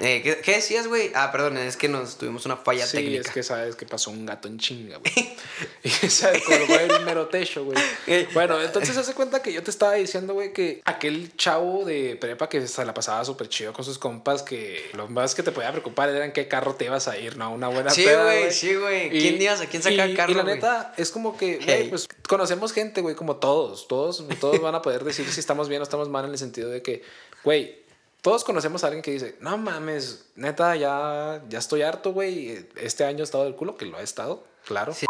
Eh, 0.00 0.20
¿qué, 0.22 0.36
qué 0.42 0.52
decías, 0.52 0.86
güey? 0.86 1.10
Ah, 1.14 1.30
perdón, 1.32 1.58
es 1.58 1.76
que 1.76 1.88
nos 1.88 2.16
tuvimos 2.18 2.46
una 2.46 2.56
falla 2.56 2.86
sí, 2.86 2.98
técnica. 2.98 3.20
es 3.22 3.30
que 3.30 3.42
sabes 3.42 3.76
que 3.76 3.86
pasó 3.86 4.10
un 4.10 4.24
gato 4.26 4.48
en 4.48 4.58
chinga, 4.58 4.98
güey. 4.98 5.12
y 5.82 5.88
se 5.90 6.42
colgó 6.44 6.74
el 6.78 7.04
mero 7.04 7.26
techo, 7.28 7.64
güey. 7.64 7.76
Eh, 8.06 8.28
Bueno, 8.32 8.60
entonces 8.62 8.96
hace 8.96 9.14
cuenta 9.14 9.42
que 9.42 9.52
yo 9.52 9.62
te 9.62 9.70
estaba 9.70 9.94
diciendo, 9.94 10.34
güey, 10.34 10.52
que 10.52 10.80
aquel 10.84 11.36
chavo 11.36 11.84
de 11.84 12.16
prepa 12.16 12.48
que 12.48 12.66
se 12.66 12.84
la 12.84 12.94
pasaba 12.94 13.24
súper 13.24 13.48
chido 13.48 13.72
con 13.72 13.84
sus 13.84 13.98
compas, 13.98 14.42
que 14.42 14.90
lo 14.94 15.08
más 15.08 15.34
que 15.34 15.42
te 15.42 15.52
podía 15.52 15.70
preocupar 15.72 16.08
era 16.10 16.24
en 16.24 16.32
qué 16.32 16.48
carro 16.48 16.74
te 16.74 16.84
ibas 16.84 17.08
a 17.08 17.18
ir, 17.18 17.36
¿no? 17.36 17.52
Una 17.52 17.68
buena 17.68 17.90
Sí, 17.90 18.04
güey, 18.04 18.50
sí, 18.52 18.74
güey. 18.74 19.10
¿Quién 19.10 19.40
ibas 19.42 19.60
a 19.60 19.66
quién 19.66 19.82
sacar 19.82 20.08
y, 20.08 20.14
carro, 20.14 20.32
Y 20.32 20.34
la 20.34 20.42
güey? 20.42 20.54
neta, 20.54 20.94
es 20.96 21.10
como 21.10 21.36
que, 21.36 21.56
güey, 21.56 21.68
Hey. 21.68 21.86
pues 21.90 22.06
conocemos 22.28 22.72
gente, 22.72 23.00
güey, 23.00 23.14
como 23.14 23.36
todos. 23.36 23.88
Todos, 23.88 24.24
todos 24.40 24.60
van 24.60 24.74
a 24.74 24.82
poder 24.82 25.02
decir 25.04 25.28
si 25.30 25.40
estamos 25.40 25.68
bien 25.68 25.80
o 25.80 25.84
estamos 25.84 26.08
mal 26.08 26.24
en 26.24 26.30
el 26.30 26.38
sentido 26.38 26.70
de 26.70 26.82
que, 26.82 27.02
güey, 27.44 27.81
todos 28.22 28.44
conocemos 28.44 28.84
a 28.84 28.86
alguien 28.86 29.02
que 29.02 29.10
dice, 29.10 29.36
no 29.40 29.58
mames, 29.58 30.26
neta, 30.36 30.76
ya, 30.76 31.42
ya 31.48 31.58
estoy 31.58 31.82
harto, 31.82 32.12
güey. 32.12 32.66
Este 32.76 33.04
año 33.04 33.18
he 33.18 33.22
estado 33.24 33.44
del 33.44 33.56
culo, 33.56 33.76
que 33.76 33.84
lo 33.84 33.98
ha 33.98 34.02
estado, 34.02 34.44
claro. 34.64 34.94
Sí. 34.94 35.06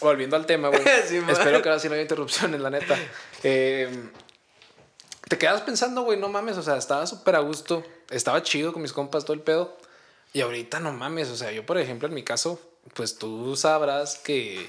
Volviendo 0.00 0.36
al 0.36 0.46
tema, 0.46 0.68
güey. 0.68 0.80
Sí, 1.06 1.20
espero 1.28 1.60
que 1.60 1.68
ahora 1.68 1.80
sí 1.80 1.88
no 1.88 1.94
haya 1.94 2.02
interrupciones, 2.02 2.60
la 2.60 2.70
neta. 2.70 2.96
Eh, 3.42 3.90
te 5.28 5.36
quedas 5.38 5.62
pensando, 5.62 6.02
güey, 6.02 6.18
no 6.18 6.28
mames, 6.28 6.56
o 6.56 6.62
sea, 6.62 6.76
estaba 6.76 7.04
súper 7.06 7.34
a 7.34 7.40
gusto, 7.40 7.82
estaba 8.10 8.42
chido 8.42 8.72
con 8.72 8.80
mis 8.80 8.92
compas, 8.92 9.24
todo 9.24 9.34
el 9.34 9.42
pedo. 9.42 9.76
Y 10.32 10.40
ahorita 10.40 10.78
no 10.78 10.92
mames, 10.92 11.30
o 11.30 11.36
sea, 11.36 11.50
yo, 11.50 11.66
por 11.66 11.78
ejemplo, 11.78 12.06
en 12.06 12.14
mi 12.14 12.22
caso, 12.22 12.60
pues 12.94 13.18
tú 13.18 13.56
sabrás 13.56 14.18
que 14.18 14.64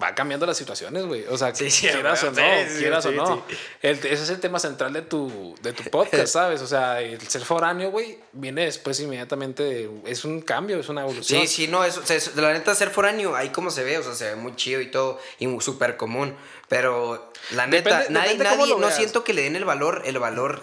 va 0.00 0.14
cambiando 0.14 0.46
las 0.46 0.56
situaciones, 0.56 1.04
güey. 1.04 1.24
O 1.28 1.36
sea, 1.36 1.54
Sí, 1.54 1.70
sí, 1.70 1.86
quieras 1.86 2.22
o 2.24 2.30
no, 2.30 2.36
sí, 2.36 2.78
quieras 2.78 3.04
o 3.04 3.12
no. 3.12 3.44
El- 3.82 3.98
ese 3.98 4.12
es 4.14 4.30
el 4.30 4.40
tema 4.40 4.58
central 4.58 4.92
de 4.94 5.02
tu, 5.02 5.54
de 5.60 5.72
tu 5.74 5.82
podcast, 5.90 6.26
¿sabes? 6.32 6.62
O 6.62 6.66
sea, 6.66 7.00
el 7.02 7.20
ser 7.28 7.42
foráneo, 7.44 7.90
güey, 7.90 8.18
viene 8.32 8.64
después 8.64 8.98
inmediatamente. 9.00 9.62
de- 9.62 9.90
es 10.06 10.24
un 10.24 10.40
cambio, 10.40 10.80
es 10.80 10.88
una 10.88 11.02
evolución. 11.02 11.42
Sí, 11.42 11.46
sí, 11.46 11.68
no, 11.68 11.84
eso, 11.84 12.00
o 12.00 12.06
sea, 12.06 12.18
la 12.36 12.52
neta, 12.54 12.74
ser 12.74 12.88
foráneo, 12.90 13.36
ahí 13.36 13.50
como 13.50 13.70
se 13.70 13.84
ve, 13.84 13.98
o 13.98 14.02
sea, 14.02 14.14
se 14.14 14.30
ve 14.30 14.36
muy 14.36 14.56
chido 14.56 14.80
y 14.80 14.90
todo, 14.90 15.20
y 15.38 15.46
muy- 15.46 15.62
súper 15.62 15.96
común. 15.98 16.34
Pero 16.68 17.30
la 17.50 17.66
neta, 17.66 17.90
Depende- 17.98 18.12
nadie, 18.14 18.32
depende 18.38 18.56
nadie, 18.56 18.72
no 18.74 18.78
veas. 18.80 18.96
siento 18.96 19.24
que 19.24 19.34
le 19.34 19.42
den 19.42 19.56
el 19.56 19.66
valor, 19.66 20.02
el 20.06 20.18
valor 20.18 20.62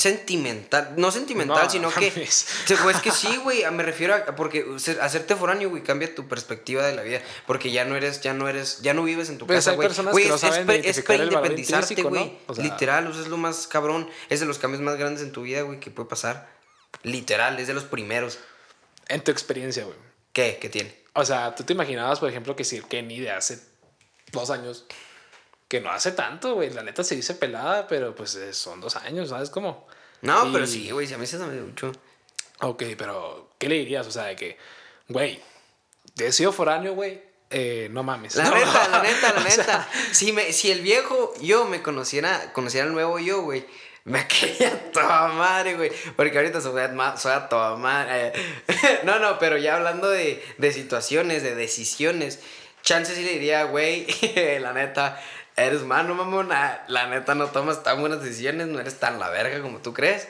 sentimental, 0.00 0.94
no 0.96 1.10
sentimental, 1.10 1.64
No, 1.64 1.70
sino 1.70 1.90
que, 1.90 2.10
pues 2.10 2.46
es 2.66 3.02
que 3.02 3.10
sí, 3.10 3.36
güey, 3.36 3.70
me 3.70 3.82
refiero 3.82 4.14
a, 4.14 4.34
porque 4.34 4.64
hacerte 5.00 5.36
foráneo, 5.36 5.68
güey, 5.68 5.82
cambia 5.82 6.14
tu 6.14 6.26
perspectiva 6.26 6.82
de 6.86 6.94
la 6.94 7.02
vida, 7.02 7.20
porque 7.46 7.70
ya 7.70 7.84
no 7.84 7.96
eres, 7.96 8.22
ya 8.22 8.32
no 8.32 8.48
eres, 8.48 8.80
ya 8.80 8.94
no 8.94 9.02
vives 9.04 9.28
en 9.28 9.36
tu 9.36 9.46
Pues 9.46 9.58
casa, 9.58 9.72
güey. 9.72 9.88
no 9.88 9.92
es, 9.92 9.98
es, 10.86 11.04
intrínseco, 11.86 12.10
¿no? 12.10 12.20
güey, 12.24 12.38
O 12.46 12.54
sea- 12.54 12.64
literal, 12.64 13.06
o 13.08 13.12
sea, 13.12 13.22
es 13.22 13.28
lo 13.28 13.36
más 13.36 13.66
cabrón, 13.66 14.08
es 14.30 14.40
de 14.40 14.46
los 14.46 14.58
cambios 14.58 14.80
más 14.82 14.96
grandes 14.96 15.22
en 15.22 15.32
tu 15.32 15.42
vida, 15.42 15.60
güey, 15.62 15.80
que 15.80 15.90
puede 15.90 16.08
pasar, 16.08 16.48
literal, 17.02 17.58
es 17.60 17.66
de 17.66 17.74
los 17.74 17.84
primeros. 17.84 18.38
En 19.08 19.22
tu 19.22 19.30
experiencia, 19.30 19.84
güey. 19.84 19.96
¿Qué? 20.32 20.58
¿Qué 20.60 20.68
tiene? 20.70 20.96
O 21.12 21.24
sea, 21.26 21.54
tú 21.54 21.64
te 21.64 21.72
imaginabas, 21.74 22.20
por 22.20 22.30
ejemplo, 22.30 22.56
que 22.56 22.64
si 22.64 22.76
el 22.76 22.84
Kenny 22.86 23.20
de 23.20 23.32
hace 23.32 23.60
dos 24.32 24.48
años 24.50 24.86
que 25.70 25.80
no 25.80 25.90
hace 25.92 26.10
tanto, 26.12 26.54
güey. 26.54 26.68
La 26.70 26.82
neta 26.82 27.04
se 27.04 27.14
dice 27.14 27.32
pelada, 27.34 27.86
pero 27.86 28.12
pues 28.14 28.34
eh, 28.34 28.52
son 28.52 28.80
dos 28.80 28.96
años, 28.96 29.28
¿sabes 29.28 29.50
cómo? 29.50 29.86
No, 30.20 30.48
Y- 30.48 30.52
pero 30.52 30.66
sí, 30.66 30.90
güey, 30.90 31.06
si 31.06 31.14
a 31.14 31.18
mí 31.18 31.26
se 31.26 31.38
me 31.38 31.60
mucho. 31.60 31.92
Ok, 32.60 32.82
pero 32.98 33.50
¿qué 33.56 33.68
le 33.68 33.76
dirías? 33.76 34.04
O 34.06 34.10
sea, 34.10 34.24
de 34.24 34.34
que, 34.36 34.58
güey, 35.08 35.40
he 36.18 36.32
sido 36.32 36.52
foráneo, 36.52 36.94
güey, 36.94 37.22
eh, 37.50 37.88
no 37.92 38.02
mames. 38.02 38.34
La 38.34 38.44
No, 38.50 38.56
neta, 38.56 38.88
la 38.88 39.02
neta, 39.02 39.32
la 39.32 39.40
o 39.46 39.50
sea, 39.50 39.56
neta. 39.64 39.88
si, 40.10 40.32
me, 40.32 40.52
si 40.52 40.72
el 40.72 40.80
viejo 40.80 41.32
yo 41.40 41.64
me 41.66 41.82
conociera, 41.82 42.52
conociera 42.52 42.86
al 42.88 42.92
nuevo 42.92 43.20
yo, 43.20 43.42
güey, 43.42 43.64
me 44.02 44.26
quería 44.28 44.90
toda 44.90 45.28
madre, 45.28 45.74
güey. 45.76 45.92
Porque 46.16 46.36
ahorita 46.36 46.60
soy 46.60 46.80
a, 46.82 47.16
soy 47.16 47.32
a 47.32 47.48
toda 47.48 47.76
madre. 47.76 48.32
no, 49.04 49.20
no, 49.20 49.38
pero 49.38 49.56
ya 49.56 49.76
hablando 49.76 50.08
de, 50.10 50.44
de 50.58 50.72
situaciones, 50.72 51.44
de 51.44 51.54
decisiones, 51.54 52.40
chance 52.82 53.14
sí 53.14 53.22
le 53.22 53.34
diría, 53.34 53.64
güey, 53.64 54.06
la 54.60 54.72
neta, 54.72 55.22
eres 55.64 55.82
mano, 55.82 56.14
mamona. 56.14 56.82
La 56.88 57.06
neta, 57.06 57.34
no 57.34 57.46
tomas 57.48 57.82
tan 57.82 58.00
buenas 58.00 58.22
decisiones, 58.22 58.66
no 58.68 58.80
eres 58.80 58.98
tan 58.98 59.18
la 59.18 59.28
verga 59.30 59.60
como 59.62 59.78
tú 59.78 59.92
crees. 59.92 60.28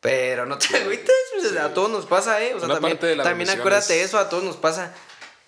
Pero 0.00 0.44
no 0.44 0.58
te 0.58 0.76
agüites, 0.76 1.14
pues, 1.40 1.56
a 1.56 1.72
todos 1.72 1.90
nos 1.90 2.04
pasa, 2.06 2.42
¿eh? 2.42 2.52
O 2.54 2.58
sea, 2.58 2.66
Una 2.66 2.74
también, 2.74 2.96
parte 2.98 3.06
de 3.06 3.16
la 3.16 3.24
también 3.24 3.48
acuérdate 3.50 4.00
es- 4.00 4.08
eso, 4.08 4.18
a 4.18 4.28
todos 4.28 4.44
nos 4.44 4.56
pasa. 4.56 4.92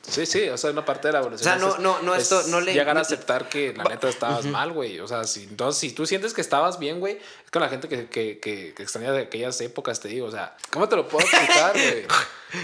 Sí, 0.09 0.25
sí, 0.25 0.49
o 0.49 0.57
sea, 0.57 0.71
una 0.71 0.85
parte 0.85 1.09
de 1.09 1.13
la 1.13 1.19
evolución. 1.19 1.49
O 1.53 1.59
sea, 1.59 1.61
no- 1.69 1.75
es- 1.75 1.81
no- 1.81 2.01
no, 2.03 2.15
es 2.15 2.23
esto- 2.23 2.45
no 2.47 2.61
le- 2.61 2.73
Llegar 2.73 2.97
a 2.97 3.01
aceptar 3.01 3.49
que 3.49 3.75
la 3.75 3.83
neta 3.85 4.09
estabas 4.09 4.45
mal, 4.47 4.71
güey. 4.73 5.01
O 5.01 5.09
sea, 5.09 5.25
si, 5.25 5.43
entonces, 5.43 5.81
si 5.81 5.91
tú 5.93 6.07
sientes 6.07 6.33
que 6.33 6.41
estabas 6.41 6.79
bien, 6.79 7.01
güey, 7.01 7.17
es 7.45 7.51
con 7.51 7.61
la 7.61 7.69
gente 7.69 7.89
que, 7.89 8.07
que, 8.09 8.39
que, 8.39 8.73
que 8.73 8.83
extraña 8.85 9.11
de 9.13 9.23
aquellas 9.23 9.61
épocas, 9.61 9.99
te 10.01 10.07
digo. 10.09 10.29
O 10.29 10.31
sea, 10.31 10.57
¿cómo 10.71 10.89
te 10.89 10.95
lo 10.97 11.09
puedo 11.09 11.27
explicar, 11.27 11.73
güey? 11.75 12.07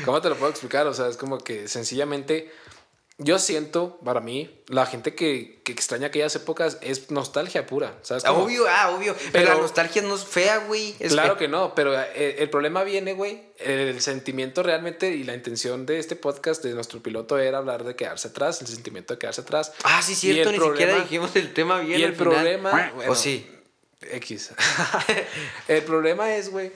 ¿Cómo 0.05 0.23
te 0.23 0.29
lo 0.29 0.37
puedo 0.37 0.51
explicar? 0.51 0.87
O 0.87 0.95
sea, 0.95 1.09
es 1.09 1.17
como 1.17 1.39
que 1.39 1.67
sencillamente. 1.69 2.51
Yo 3.25 3.39
siento, 3.39 3.99
para 4.05 4.21
mí, 4.21 4.63
la 4.69 4.87
gente 4.87 5.15
que, 5.15 5.61
que 5.65 5.73
extraña 5.73 6.09
aquellas 6.09 6.35
épocas 6.37 6.79
es 6.81 7.11
nostalgia 7.11 7.67
pura. 7.67 7.99
¿Sabes? 8.03 8.25
cómo? 8.25 8.45
Obvio, 8.45 8.65
ah, 8.69 8.91
obvio. 8.91 9.15
Pero, 9.15 9.33
Pero- 9.33 9.49
la 9.55 9.61
nostalgia 9.61 10.03
no 10.03 10.15
es 10.15 10.25
fea, 10.25 10.59
güey. 10.67 10.95
Es 10.99 11.13
Claro 11.13 11.37
que 11.37 11.49
no, 11.49 11.75
pero 11.75 11.99
eh, 12.01 12.37
el 12.39 12.51
problema 12.51 12.83
viene, 12.85 13.13
güey. 13.13 13.43
El 13.59 14.01
sentimiento 14.01 14.63
realmente 14.63 15.11
y 15.11 15.25
la 15.25 15.35
intención 15.35 15.87
de 15.87 15.99
este 15.99 16.17
podcast, 16.17 16.65
de 16.65 16.75
nuestro 16.75 17.03
piloto, 17.03 17.39
era 17.39 17.59
hablar 17.59 17.85
de 17.85 17.95
quedarse 17.95 18.29
atrás, 18.29 18.61
el 18.61 18.67
sentimiento 18.67 19.15
de 19.15 19.19
quedarse 19.19 19.43
atrás. 19.43 19.73
Ah, 19.85 20.03
sí, 20.03 20.15
cierto, 20.15 20.51
ni 20.51 20.59
siquiera 20.59 20.97
dijimos 20.97 21.35
el 21.37 21.53
tema 21.53 21.81
bien. 21.81 22.01
Y 22.01 22.03
el 22.03 22.11
al 22.11 22.17
final. 22.17 22.33
problema. 22.35 22.93
o 23.09 23.15
sí. 23.15 23.47
X. 24.11 24.51
el 25.69 25.83
problema 25.83 26.35
es, 26.35 26.51
güey, 26.51 26.73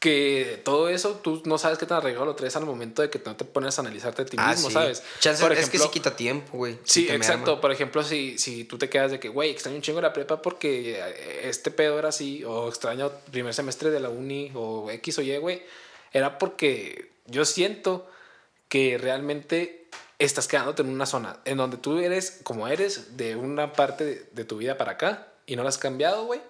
que 0.00 0.60
todo 0.64 0.88
eso 0.90 1.12
tú 1.22 1.42
no 1.46 1.56
sabes 1.58 1.78
qué 1.78 1.86
tan 1.86 1.98
arreglado 1.98 2.26
lo 2.26 2.34
traes 2.36 2.54
al 2.56 2.66
momento 2.66 3.00
de 3.02 3.08
que 3.10 3.20
no 3.24 3.34
te 3.34 3.44
pones 3.44 3.78
a 3.78 3.80
analizarte 3.80 4.22
a 4.22 4.24
ti 4.26 4.36
Ah, 4.38 4.50
mismo, 4.50 4.68
sí. 4.68 4.74
¿sabes? 4.74 5.02
Chance- 5.20 5.42
Por 5.42 5.52
es 5.52 5.58
que 5.58 5.64
ejemplo- 5.78 5.84
sí 5.84 5.88
quita 5.90 6.14
tiempo, 6.16 6.56
güey. 6.58 6.78
Sí, 6.84 7.06
te 7.06 7.14
exacto. 7.14 7.60
Por 7.60 7.72
ejemplo, 7.72 8.02
si, 8.04 8.38
si 8.38 8.64
tú 8.64 8.76
te 8.78 8.88
quedas 8.90 9.10
de 9.10 9.18
que, 9.20 9.28
güey, 9.28 9.50
extraño 9.50 9.76
un 9.76 9.82
chingo 9.82 10.00
la 10.00 10.12
prepa 10.12 10.42
porque 10.42 11.00
eh, 11.00 11.48
este 11.48 11.70
pedo 11.70 11.98
era 11.98 12.10
así, 12.10 12.44
o 12.44 12.68
extraño 12.68 13.10
primer 13.30 13.54
semestre 13.54 13.90
de 13.90 14.00
la 14.00 14.10
uni, 14.10 14.52
o 14.54 14.90
X 14.90 15.18
o 15.18 15.22
Y, 15.22 15.36
güey, 15.38 15.62
era 16.12 16.38
porque 16.38 17.10
yo 17.26 17.44
siento 17.44 18.06
que 18.68 18.98
realmente 18.98 19.86
estás 20.18 20.46
quedándote 20.46 20.82
en 20.82 20.88
una 20.90 21.06
zona 21.06 21.38
en 21.44 21.56
donde 21.58 21.76
tú 21.78 21.98
eres 21.98 22.40
como 22.42 22.68
eres 22.68 23.16
de 23.16 23.36
una 23.36 23.72
parte 23.72 24.04
de, 24.04 24.26
de 24.32 24.44
tu 24.44 24.58
vida 24.58 24.76
para 24.78 24.92
acá 24.92 25.28
y 25.46 25.56
no 25.56 25.62
la 25.62 25.68
has 25.70 25.78
cambiado, 25.78 26.24
güey. 26.26 26.40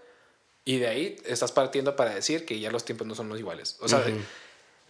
Y 0.66 0.78
de 0.80 0.88
ahí 0.88 1.16
estás 1.24 1.52
partiendo 1.52 1.96
para 1.96 2.12
decir 2.14 2.44
que 2.44 2.60
ya 2.60 2.70
los 2.70 2.84
tiempos 2.84 3.06
no 3.06 3.14
son 3.14 3.28
los 3.30 3.38
iguales. 3.38 3.76
O 3.80 3.88
sea, 3.88 4.04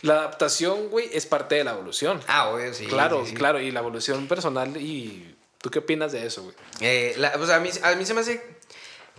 la 0.00 0.14
adaptación, 0.14 0.88
güey, 0.88 1.09
es 1.12 1.26
parte 1.26 1.54
de 1.54 1.64
la 1.64 1.73
evolución. 1.73 2.21
Ah, 2.26 2.49
obvio, 2.49 2.75
sí. 2.75 2.87
Claro, 2.87 3.23
sí, 3.25 3.30
sí. 3.30 3.37
claro, 3.37 3.61
y 3.61 3.71
la 3.71 3.80
evolución 3.80 4.26
personal 4.26 4.76
y 4.78 5.37
¿tú 5.61 5.71
qué 5.71 5.78
opinas 5.80 6.11
de 6.12 6.26
eso, 6.26 6.42
güey? 6.42 6.54
Eh, 6.80 7.14
la- 7.18 7.33
pues 7.35 7.50
a, 7.50 7.61
mí, 7.61 7.71
a 7.83 7.95
mí 7.95 8.04
se 8.04 8.14
me 8.14 8.23
hace 8.23 8.42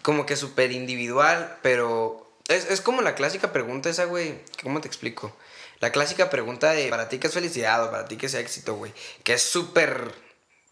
como 0.01 0.25
que 0.25 0.35
súper 0.35 0.71
individual, 0.71 1.57
pero 1.61 2.27
es, 2.47 2.69
es 2.69 2.81
como 2.81 3.01
la 3.01 3.13
clásica 3.15 3.53
pregunta 3.53 3.89
esa, 3.89 4.05
güey. 4.05 4.39
¿Cómo 4.63 4.81
te 4.81 4.87
explico? 4.87 5.35
La 5.79 5.91
clásica 5.91 6.31
pregunta 6.31 6.71
de 6.71 6.89
para 6.89 7.07
ti 7.07 7.19
qué 7.19 7.27
es 7.27 7.33
felicidad 7.35 7.83
o 7.85 7.91
para 7.91 8.07
ti 8.07 8.17
qué 8.17 8.25
es 8.25 8.33
éxito, 8.33 8.73
güey. 8.75 8.91
Que 9.23 9.33
es 9.33 9.43
súper 9.43 10.11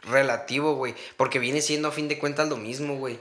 relativo, 0.04 0.76
güey. 0.76 0.96
Porque 1.18 1.38
viene 1.40 1.62
siendo 1.62 1.90
a 1.90 1.92
fin 1.92 2.08
de 2.08 2.18
cuentas 2.18 2.50
lo 2.50 2.58
mismo, 2.58 2.96
güey. 2.98 3.20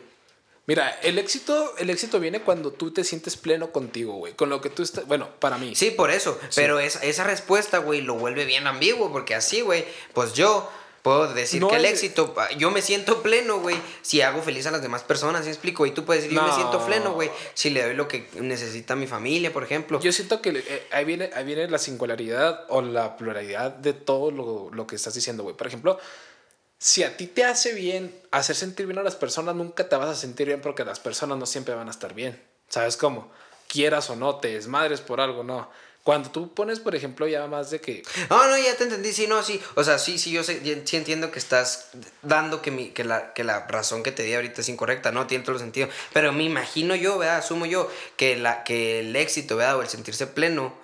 Mira, 0.66 0.88
el 1.02 1.18
éxito, 1.18 1.74
el 1.76 1.90
éxito 1.90 2.18
viene 2.20 2.40
cuando 2.40 2.72
tú 2.72 2.90
te 2.90 3.04
sientes 3.04 3.36
pleno 3.36 3.70
contigo, 3.70 4.14
güey, 4.14 4.32
con 4.32 4.48
lo 4.48 4.60
que 4.62 4.70
tú 4.70 4.82
estás, 4.82 5.06
bueno, 5.06 5.28
para 5.38 5.58
mí. 5.58 5.74
Sí, 5.74 5.90
por 5.90 6.10
eso. 6.10 6.38
Pero 6.56 6.78
esa, 6.78 7.02
esa 7.04 7.24
respuesta, 7.24 7.78
güey, 7.78 8.00
lo 8.00 8.14
vuelve 8.14 8.46
bien 8.46 8.66
ambiguo. 8.66 9.12
Porque 9.12 9.34
así, 9.34 9.60
güey, 9.60 9.84
pues 10.14 10.32
yo 10.32 10.70
puedo 11.02 11.34
decir 11.34 11.60
No 11.60 11.68
que 11.68 11.76
el 11.76 11.84
es- 11.84 11.92
éxito, 11.92 12.32
ah, 12.38 12.48
yo 12.56 12.70
me 12.70 12.80
siento 12.80 13.22
pleno, 13.22 13.60
güey, 13.60 13.76
si 14.00 14.22
hago 14.22 14.40
feliz 14.40 14.64
a 14.66 14.70
las 14.70 14.80
demás 14.80 15.02
personas, 15.02 15.44
¿sí 15.44 15.50
explico? 15.50 15.84
Y 15.84 15.90
tú 15.90 16.06
puedes 16.06 16.22
decir, 16.22 16.34
yo 16.38 16.42
me 16.46 16.54
siento 16.54 16.86
pleno, 16.86 17.12
güey, 17.12 17.30
si 17.52 17.68
le 17.68 17.82
doy 17.82 17.92
lo 17.94 18.08
que 18.08 18.26
necesita 18.40 18.96
mi 18.96 19.06
familia, 19.06 19.52
por 19.52 19.64
ejemplo. 19.64 20.00
Yo 20.00 20.12
siento 20.12 20.40
que 20.40 20.48
eh, 20.66 20.86
ahí, 20.92 21.04
viene, 21.04 21.28
ahí 21.34 21.44
viene 21.44 21.68
la 21.68 21.76
singularidad 21.78 22.64
o 22.70 22.80
la 22.80 23.18
pluralidad 23.18 23.70
de 23.72 23.92
todo 23.92 24.30
lo, 24.30 24.70
lo 24.72 24.86
que 24.86 24.96
estás 24.96 25.12
diciendo, 25.12 25.42
güey. 25.42 25.54
Por 25.54 25.66
ejemplo, 25.66 25.98
si 26.84 27.02
a 27.02 27.16
ti 27.16 27.26
te 27.28 27.46
hace 27.46 27.72
bien 27.72 28.14
hacer 28.30 28.54
sentir 28.54 28.84
bien 28.84 28.98
a 28.98 29.02
las 29.02 29.16
personas, 29.16 29.54
nunca 29.54 29.88
te 29.88 29.96
vas 29.96 30.10
a 30.10 30.14
sentir 30.14 30.48
bien 30.48 30.60
porque 30.60 30.84
las 30.84 31.00
personas 31.00 31.38
no 31.38 31.46
siempre 31.46 31.74
van 31.74 31.88
a 31.88 31.90
estar 31.90 32.12
bien. 32.12 32.38
¿Sabes 32.68 32.98
cómo? 32.98 33.32
Quieras 33.68 34.10
o 34.10 34.16
no, 34.16 34.36
te 34.36 34.48
desmadres 34.48 35.00
por 35.00 35.18
algo, 35.18 35.44
no. 35.44 35.70
Cuando 36.02 36.30
tú 36.30 36.52
pones, 36.52 36.80
por 36.80 36.94
ejemplo, 36.94 37.26
ya 37.26 37.46
más 37.46 37.70
de 37.70 37.80
que 37.80 38.02
No, 38.28 38.46
no, 38.48 38.58
ya 38.58 38.76
te 38.76 38.84
entendí, 38.84 39.14
sí, 39.14 39.26
no, 39.26 39.42
sí. 39.42 39.62
O 39.76 39.82
sea, 39.82 39.98
sí, 39.98 40.18
sí, 40.18 40.30
yo 40.30 40.44
sé, 40.44 40.60
sí 40.84 40.96
entiendo 40.98 41.30
que 41.30 41.38
estás 41.38 41.88
dando 42.20 42.60
que, 42.60 42.70
mi, 42.70 42.90
que, 42.90 43.02
la, 43.02 43.32
que 43.32 43.44
la 43.44 43.66
razón 43.66 44.02
que 44.02 44.12
te 44.12 44.22
di 44.22 44.34
ahorita 44.34 44.60
es 44.60 44.68
incorrecta, 44.68 45.10
no, 45.10 45.26
tiene 45.26 45.42
todo 45.42 45.56
el 45.56 45.62
sentido. 45.62 45.88
Pero 46.12 46.34
me 46.34 46.42
imagino 46.42 46.94
yo, 46.94 47.16
¿verdad? 47.16 47.38
Asumo 47.38 47.64
yo 47.64 47.90
que, 48.18 48.36
la, 48.36 48.62
que 48.62 49.00
el 49.00 49.16
éxito, 49.16 49.56
¿verdad? 49.56 49.78
O 49.78 49.80
el 49.80 49.88
sentirse 49.88 50.26
pleno, 50.26 50.74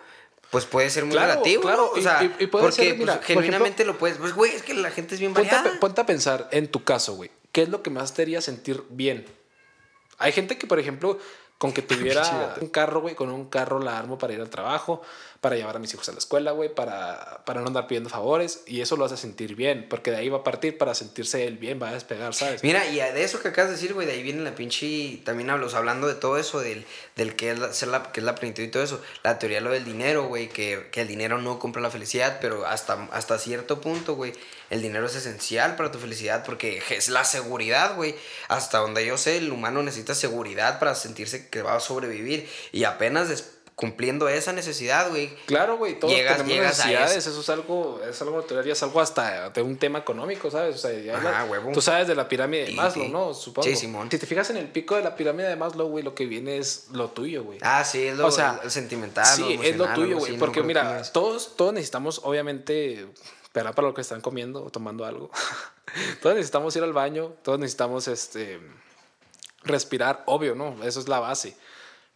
pues 0.50 0.64
puede 0.66 0.90
ser 0.90 1.04
muy 1.04 1.12
Claro, 1.12 1.32
relativo. 1.34 1.62
claro, 1.62 1.92
¿no? 1.94 2.00
O 2.00 2.02
sea, 2.02 2.22
y- 2.24 2.44
y 2.44 2.46
puede 2.46 2.64
porque 2.64 2.72
ser, 2.72 2.98
mira, 2.98 3.14
pues, 3.14 3.18
por 3.18 3.26
genuinamente 3.26 3.84
lo 3.84 3.96
puedes. 3.98 4.18
Pues, 4.18 4.34
güey, 4.34 4.52
es 4.54 4.62
que 4.62 4.74
la 4.74 4.90
gente 4.90 5.14
es 5.14 5.20
bien 5.20 5.32
Ponte 5.34 5.48
a, 5.50 5.58
variada. 5.58 5.80
ponte 5.80 6.00
a 6.00 6.06
pensar 6.06 6.48
en 6.50 6.68
tu 6.68 6.82
caso, 6.84 7.14
güey. 7.14 7.30
¿Qué 7.52 7.62
es 7.62 7.68
lo 7.68 7.82
que 7.82 7.90
más 7.90 8.14
te 8.14 8.22
haría 8.22 8.40
sentir 8.40 8.82
bien? 8.90 9.26
Hay 10.18 10.32
gente 10.32 10.58
que, 10.58 10.66
por 10.66 10.78
ejemplo, 10.78 11.18
con 11.58 11.72
que 11.72 11.82
tuviera 12.22 12.54
un 12.60 12.68
carro, 12.68 13.00
güey, 13.00 13.14
con 13.14 13.30
un 13.30 13.48
carro 13.48 13.78
la 13.80 13.98
armo 13.98 14.18
para 14.18 14.32
ir 14.32 14.40
al 14.40 14.50
trabajo, 14.50 15.02
para 15.40 15.56
llevar 15.56 15.76
a 15.76 15.78
mis 15.78 15.94
hijos 15.94 16.06
a 16.08 16.12
la 16.12 16.18
escuela, 16.18 16.50
güey, 16.52 16.74
para, 16.74 17.42
para 17.46 17.62
no 17.62 17.68
andar 17.68 17.86
pidiendo 17.86 18.10
favores, 18.10 18.60
y 18.66 18.82
eso 18.82 18.96
lo 18.96 19.06
hace 19.06 19.16
sentir 19.16 19.54
bien, 19.54 19.86
porque 19.88 20.10
de 20.10 20.18
ahí 20.18 20.28
va 20.28 20.38
a 20.38 20.44
partir 20.44 20.76
para 20.76 20.94
sentirse 20.94 21.46
él 21.46 21.56
bien, 21.56 21.80
va 21.82 21.88
a 21.88 21.92
despegar, 21.94 22.34
¿sabes? 22.34 22.62
Mira, 22.62 22.86
y 22.86 22.96
de 22.96 23.24
eso 23.24 23.40
que 23.40 23.48
acabas 23.48 23.70
de 23.70 23.76
decir, 23.76 23.94
güey, 23.94 24.06
de 24.06 24.12
ahí 24.12 24.22
viene 24.22 24.42
la 24.42 24.54
pinche. 24.54 25.20
También 25.24 25.48
hablo, 25.48 25.66
o 25.66 25.70
sea, 25.70 25.78
hablando 25.78 26.08
de 26.08 26.14
todo 26.14 26.36
eso, 26.36 26.60
del, 26.60 26.84
del 27.16 27.36
que, 27.36 27.52
es 27.52 27.58
la, 27.58 27.72
ser 27.72 27.88
la, 27.88 28.12
que 28.12 28.20
es 28.20 28.24
la 28.26 28.34
plenitud 28.34 28.62
y 28.62 28.68
todo 28.68 28.82
eso. 28.82 29.00
La 29.22 29.38
teoría 29.38 29.58
de 29.58 29.64
lo 29.64 29.70
del 29.70 29.84
dinero, 29.84 30.24
güey, 30.28 30.48
que, 30.50 30.88
que 30.92 31.00
el 31.00 31.08
dinero 31.08 31.38
no 31.40 31.58
compra 31.58 31.80
la 31.80 31.90
felicidad, 31.90 32.38
pero 32.42 32.66
hasta, 32.66 33.08
hasta 33.12 33.38
cierto 33.38 33.80
punto, 33.80 34.16
güey, 34.16 34.34
el 34.68 34.82
dinero 34.82 35.06
es 35.06 35.14
esencial 35.16 35.74
para 35.76 35.90
tu 35.90 35.98
felicidad 35.98 36.44
porque 36.44 36.82
es 36.90 37.08
la 37.08 37.24
seguridad, 37.24 37.96
güey. 37.96 38.14
Hasta 38.48 38.78
donde 38.78 39.06
yo 39.06 39.16
sé, 39.16 39.38
el 39.38 39.50
humano 39.50 39.82
necesita 39.82 40.14
seguridad 40.14 40.78
para 40.78 40.94
sentirse 40.94 41.48
que 41.48 41.62
va 41.62 41.76
a 41.76 41.80
sobrevivir. 41.80 42.48
Y 42.72 42.84
apenas 42.84 43.28
des- 43.30 43.52
cumpliendo 43.80 44.28
esa 44.28 44.52
necesidad, 44.52 45.08
güey. 45.08 45.34
Claro, 45.46 45.78
güey, 45.78 45.98
todos 45.98 46.12
Llegas- 46.12 46.36
tenemos 46.36 46.52
llegas 46.52 46.76
necesidades, 46.78 47.26
eso 47.26 47.40
es 47.40 47.48
algo, 47.48 47.98
es 48.06 48.20
algo 48.20 48.36
natural, 48.36 48.68
es 48.68 48.82
algo 48.82 49.00
hasta 49.00 49.48
de 49.48 49.62
un 49.62 49.78
tema 49.78 50.00
económico, 50.00 50.50
¿sabes? 50.50 50.76
O 50.76 50.78
sea, 50.78 50.92
ya 50.92 51.16
Ajá, 51.16 51.30
la- 51.30 51.44
huevo. 51.50 51.72
tú 51.72 51.80
sabes 51.80 52.06
de 52.06 52.14
la 52.14 52.28
pirámide 52.28 52.66
de 52.66 52.72
Maslow, 52.72 53.06
sí. 53.06 53.10
¿no? 53.10 53.32
Supongo. 53.32 53.66
Sí, 53.66 53.76
Simón. 53.76 54.10
Si 54.10 54.18
te 54.18 54.26
fijas 54.26 54.50
en 54.50 54.58
el 54.58 54.68
pico 54.68 54.96
de 54.96 55.02
la 55.02 55.16
pirámide 55.16 55.48
de 55.48 55.56
Maslow, 55.56 55.88
güey, 55.88 56.04
lo 56.04 56.14
que 56.14 56.26
viene 56.26 56.58
es 56.58 56.88
lo 56.92 57.08
tuyo, 57.08 57.42
güey. 57.42 57.58
Ah, 57.62 57.82
sí, 57.84 58.06
es 58.06 58.16
lo, 58.18 58.26
O 58.26 58.30
sea, 58.30 58.60
el 58.62 58.70
sentimental. 58.70 59.24
Sí, 59.24 59.58
es 59.62 59.76
lo 59.78 59.88
tuyo, 59.94 60.18
güey. 60.18 60.32
no 60.34 60.38
Porque 60.38 60.62
mira, 60.62 61.02
todos, 61.12 61.56
todos 61.56 61.72
necesitamos, 61.72 62.20
obviamente, 62.24 63.06
esperar 63.42 63.74
para 63.74 63.88
lo 63.88 63.94
que 63.94 64.02
están 64.02 64.20
comiendo 64.20 64.62
o 64.62 64.68
tomando 64.70 65.06
algo. 65.06 65.30
todos 66.20 66.36
necesitamos 66.36 66.76
ir 66.76 66.82
al 66.82 66.92
baño, 66.92 67.32
todos 67.42 67.58
necesitamos 67.58 68.08
este, 68.08 68.60
respirar, 69.64 70.22
obvio, 70.26 70.54
¿no? 70.54 70.76
Eso 70.84 71.00
es 71.00 71.08
la 71.08 71.18
base. 71.20 71.56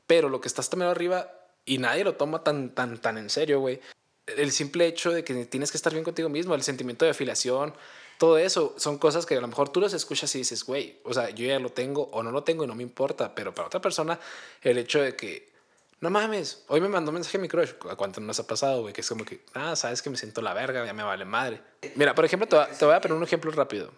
Pero 0.06 0.28
lo 0.28 0.40
que 0.42 0.48
estás 0.48 0.68
tomando 0.68 0.90
arriba 0.90 1.30
y 1.64 1.78
nadie 1.78 2.04
lo 2.04 2.14
toma 2.14 2.42
tan, 2.42 2.70
tan, 2.74 2.98
tan 2.98 3.18
en 3.18 3.30
serio, 3.30 3.60
güey. 3.60 3.80
El 4.26 4.52
simple 4.52 4.86
hecho 4.86 5.10
de 5.10 5.24
que 5.24 5.44
tienes 5.46 5.70
que 5.70 5.76
estar 5.76 5.92
bien 5.92 6.04
contigo 6.04 6.28
mismo, 6.28 6.54
el 6.54 6.62
sentimiento 6.62 7.04
de 7.04 7.10
afiliación, 7.10 7.74
todo 8.18 8.38
eso 8.38 8.74
son 8.78 8.98
cosas 8.98 9.26
que 9.26 9.36
a 9.36 9.40
lo 9.40 9.48
mejor 9.48 9.68
tú 9.70 9.80
los 9.80 9.92
escuchas 9.92 10.34
y 10.34 10.38
dices, 10.38 10.64
güey, 10.64 11.00
o 11.04 11.12
sea, 11.12 11.30
yo 11.30 11.46
ya 11.46 11.58
lo 11.58 11.70
tengo 11.70 12.08
o 12.12 12.22
no 12.22 12.30
lo 12.30 12.44
tengo 12.44 12.64
y 12.64 12.66
no 12.66 12.74
me 12.74 12.82
importa, 12.82 13.34
pero 13.34 13.54
para 13.54 13.66
otra 13.66 13.80
persona, 13.80 14.18
el 14.62 14.78
hecho 14.78 15.00
de 15.00 15.16
que, 15.16 15.52
no 16.00 16.10
mames, 16.10 16.64
hoy 16.68 16.80
me 16.80 16.88
mandó 16.88 17.10
un 17.10 17.14
mensaje 17.14 17.38
mi 17.38 17.48
crush, 17.48 17.72
¿a 17.90 17.96
cuánto 17.96 18.20
nos 18.20 18.38
ha 18.38 18.46
pasado, 18.46 18.82
güey? 18.82 18.92
Que 18.94 19.00
es 19.00 19.08
como 19.08 19.24
que, 19.24 19.44
ah, 19.54 19.74
sabes 19.74 20.00
que 20.00 20.10
me 20.10 20.16
siento 20.16 20.42
la 20.42 20.54
verga, 20.54 20.84
ya 20.84 20.92
me 20.92 21.02
vale 21.02 21.24
madre. 21.24 21.60
Mira, 21.96 22.14
por 22.14 22.24
ejemplo, 22.24 22.46
te, 22.46 22.74
te 22.76 22.84
voy 22.84 22.94
a 22.94 23.00
poner 23.00 23.16
un 23.16 23.24
ejemplo 23.24 23.50
rápido. 23.50 23.90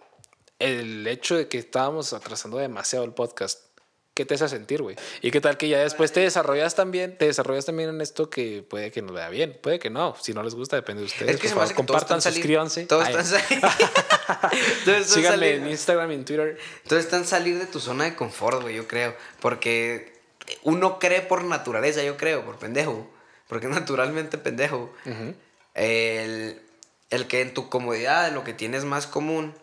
El 0.59 1.07
hecho 1.07 1.37
de 1.37 1.49
que 1.49 1.59
estábamos 1.59 2.13
atrasando 2.13 2.57
demasiado 2.57 3.05
el 3.05 3.13
podcast 3.13 3.66
¿qué 4.17 4.25
te 4.25 4.35
hace 4.35 4.49
sentir, 4.49 4.81
güey? 4.83 4.97
Y 5.21 5.31
qué 5.31 5.41
tal 5.43 5.57
que 5.59 5.69
ya 5.69 5.79
después 5.79 6.11
te 6.11 6.21
desarrollas 6.21 6.75
también, 6.75 7.17
te 7.19 7.27
desarrollas 7.27 7.67
también 7.67 7.91
en 7.91 8.01
esto 8.01 8.31
que 8.31 8.65
puede 8.69 8.91
que 8.91 9.03
nos 9.03 9.13
vea 9.15 9.29
bien, 9.29 9.57
puede 9.63 9.79
que 9.79 9.91
no. 9.91 10.17
Si 10.21 10.33
no 10.33 10.43
les 10.43 10.55
gusta, 10.55 10.75
depende 10.75 11.03
de 11.03 11.07
ustedes. 11.07 11.35
Es 11.35 11.37
que 11.41 11.49
Por 11.51 11.59
favor, 11.59 11.65
todos 11.69 11.77
compartan, 11.77 12.23
sali- 12.23 12.37
suscríbanse. 12.37 12.87
Todos 12.87 13.05
Ay, 13.07 13.15
están 13.15 13.27
sali- 13.27 13.61
todos 14.85 14.99
están 15.01 15.05
Síganme 15.05 15.35
en 15.35 15.41
saliendo- 15.41 15.71
Instagram 15.71 16.11
y 16.11 16.15
en 16.15 16.25
Twitter. 16.25 16.59
Todos 16.89 17.05
están 17.05 17.27
salir 17.27 17.59
de 17.59 17.67
tu 17.67 17.79
zona 17.79 18.05
de 18.05 18.17
confort, 18.17 18.63
güey, 18.63 18.75
yo 18.75 18.89
creo. 18.89 19.15
Porque 19.41 20.19
uno 20.63 20.99
cree 20.99 21.21
por 21.21 21.45
naturaleza, 21.45 22.03
yo 22.03 22.17
creo, 22.17 22.45
por 22.45 22.57
pendejo. 22.59 23.09
Porque 23.49 23.67
naturalmente 23.69 24.39
pendejo. 24.39 24.91
el, 25.75 26.61
el 27.11 27.27
que 27.27 27.43
en 27.43 27.55
tu 27.55 27.69
comodidad, 27.69 28.29
en 28.29 28.35
lo 28.35 28.45
que 28.45 28.55
tienes 28.55 28.85
más 28.85 29.07
común, 29.07 29.55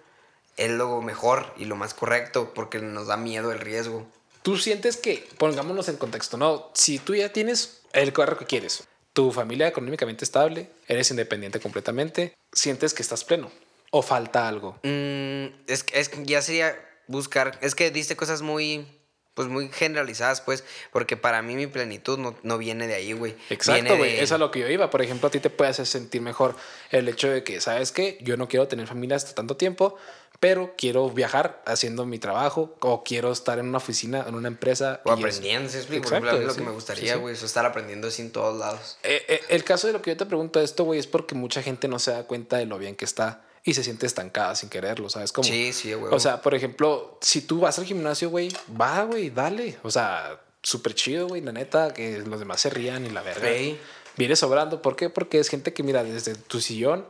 es 0.57 0.69
lo 0.69 1.01
mejor 1.01 1.51
y 1.57 1.65
lo 1.65 1.75
más 1.75 1.93
correcto. 1.95 2.53
Porque 2.53 2.79
nos 2.79 3.07
da 3.07 3.17
miedo 3.17 3.51
el 3.51 3.59
riesgo. 3.59 4.05
Tú 4.43 4.57
sientes 4.57 4.97
que, 4.97 5.25
pongámonos 5.37 5.87
en 5.87 5.95
contexto, 5.95 6.37
¿no? 6.37 6.69
Si 6.73 6.99
tú 6.99 7.15
ya 7.15 7.31
tienes 7.31 7.81
el 7.93 8.11
carro 8.11 8.37
que 8.37 8.45
quieres, 8.45 8.83
tu 9.13 9.31
familia 9.31 9.67
económicamente 9.67 10.25
estable, 10.25 10.69
eres 10.87 11.09
independiente 11.11 11.61
completamente, 11.61 12.33
sientes 12.51 12.93
que 12.93 13.03
estás 13.03 13.23
pleno 13.23 13.49
o 13.91 14.01
falta 14.01 14.47
algo. 14.47 14.79
Mm, 14.83 15.45
es, 15.67 15.85
es 15.93 16.11
ya 16.23 16.41
sería 16.41 16.75
buscar. 17.07 17.57
Es 17.61 17.73
que 17.73 17.89
diste 17.89 18.17
cosas 18.17 18.41
muy. 18.41 18.85
Pues 19.33 19.47
muy 19.47 19.69
generalizadas, 19.69 20.41
pues. 20.41 20.63
Porque 20.91 21.17
para 21.17 21.41
mí 21.41 21.55
mi 21.55 21.67
plenitud 21.67 22.19
no, 22.19 22.35
no 22.43 22.57
viene 22.57 22.87
de 22.87 22.93
ahí, 22.95 23.13
güey. 23.13 23.35
Exacto, 23.49 23.97
güey. 23.97 24.11
de- 24.11 24.15
Eso 24.17 24.23
es 24.23 24.31
a 24.33 24.37
lo 24.37 24.51
que 24.51 24.59
yo 24.59 24.67
iba. 24.69 24.89
Por 24.89 25.01
ejemplo, 25.01 25.27
a 25.27 25.31
ti 25.31 25.39
te 25.39 25.49
puede 25.49 25.71
hacer 25.71 25.85
sentir 25.87 26.21
mejor 26.21 26.55
el 26.91 27.07
hecho 27.09 27.29
de 27.29 27.43
que, 27.43 27.59
¿sabes 27.61 27.91
qué? 27.91 28.17
Yo 28.21 28.37
no 28.37 28.47
quiero 28.47 28.67
tener 28.67 28.85
familia 28.87 29.15
hasta 29.17 29.33
tanto 29.33 29.57
tiempo, 29.57 29.95
pero 30.39 30.73
quiero 30.77 31.09
viajar 31.09 31.63
haciendo 31.65 32.05
mi 32.05 32.19
trabajo 32.19 32.75
o 32.81 33.03
quiero 33.03 33.31
estar 33.31 33.59
en 33.59 33.67
una 33.69 33.77
oficina, 33.77 34.25
en 34.27 34.35
una 34.35 34.49
empresa. 34.49 35.01
O 35.05 35.13
es- 35.13 35.17
aprendiendo. 35.19 35.69
Por 35.71 35.77
Exacto, 35.95 35.95
ejemplo, 36.27 36.39
lo 36.47 36.53
sí, 36.53 36.59
que 36.59 36.65
me 36.65 36.71
gustaría, 36.71 37.13
sí. 37.13 37.19
güey, 37.19 37.33
es 37.33 37.41
estar 37.43 37.65
aprendiendo 37.65 38.09
así 38.09 38.21
en 38.21 38.31
todos 38.31 38.59
lados. 38.59 38.97
Eh, 39.03 39.23
eh, 39.27 39.41
el 39.49 39.63
caso 39.63 39.87
de 39.87 39.93
lo 39.93 40.01
que 40.01 40.11
yo 40.11 40.17
te 40.17 40.25
pregunto 40.25 40.59
esto, 40.61 40.83
güey, 40.83 40.99
es 40.99 41.07
porque 41.07 41.33
mucha 41.33 41.63
gente 41.63 41.87
no 41.87 41.97
se 41.97 42.11
da 42.11 42.23
cuenta 42.25 42.57
de 42.57 42.65
lo 42.65 42.77
bien 42.77 42.95
que 42.95 43.05
está 43.05 43.41
y 43.63 43.73
se 43.73 43.83
siente 43.83 44.05
estancada 44.05 44.55
sin 44.55 44.69
quererlo, 44.69 45.09
¿sabes 45.09 45.31
cómo? 45.31 45.47
Sí, 45.47 45.71
sí, 45.71 45.93
güey. 45.93 46.13
O 46.13 46.19
sea, 46.19 46.41
por 46.41 46.53
ejemplo, 46.53 47.17
si 47.21 47.41
tú 47.41 47.61
vas 47.61 47.79
al 47.79 47.85
gimnasio, 47.85 48.29
güey, 48.29 48.49
va, 48.79 49.03
güey, 49.03 49.29
dale. 49.29 49.77
O 49.83 49.91
sea, 49.91 50.41
súper 50.61 50.93
chido, 50.95 51.27
güey, 51.27 51.41
la 51.41 51.53
neta, 51.53 51.93
que 51.93 52.19
los 52.19 52.39
demás 52.39 52.61
se 52.61 52.69
rían 52.69 53.05
y 53.05 53.09
la 53.09 53.21
verga. 53.21 53.49
Ey. 53.49 53.79
Viene 54.17 54.35
sobrando. 54.35 54.81
¿Por 54.81 54.95
qué? 54.95 55.09
Porque 55.09 55.39
es 55.39 55.49
gente 55.49 55.73
que, 55.73 55.81
mira, 55.81 56.03
desde 56.03 56.35
tu 56.35 56.59
sillón, 56.59 57.05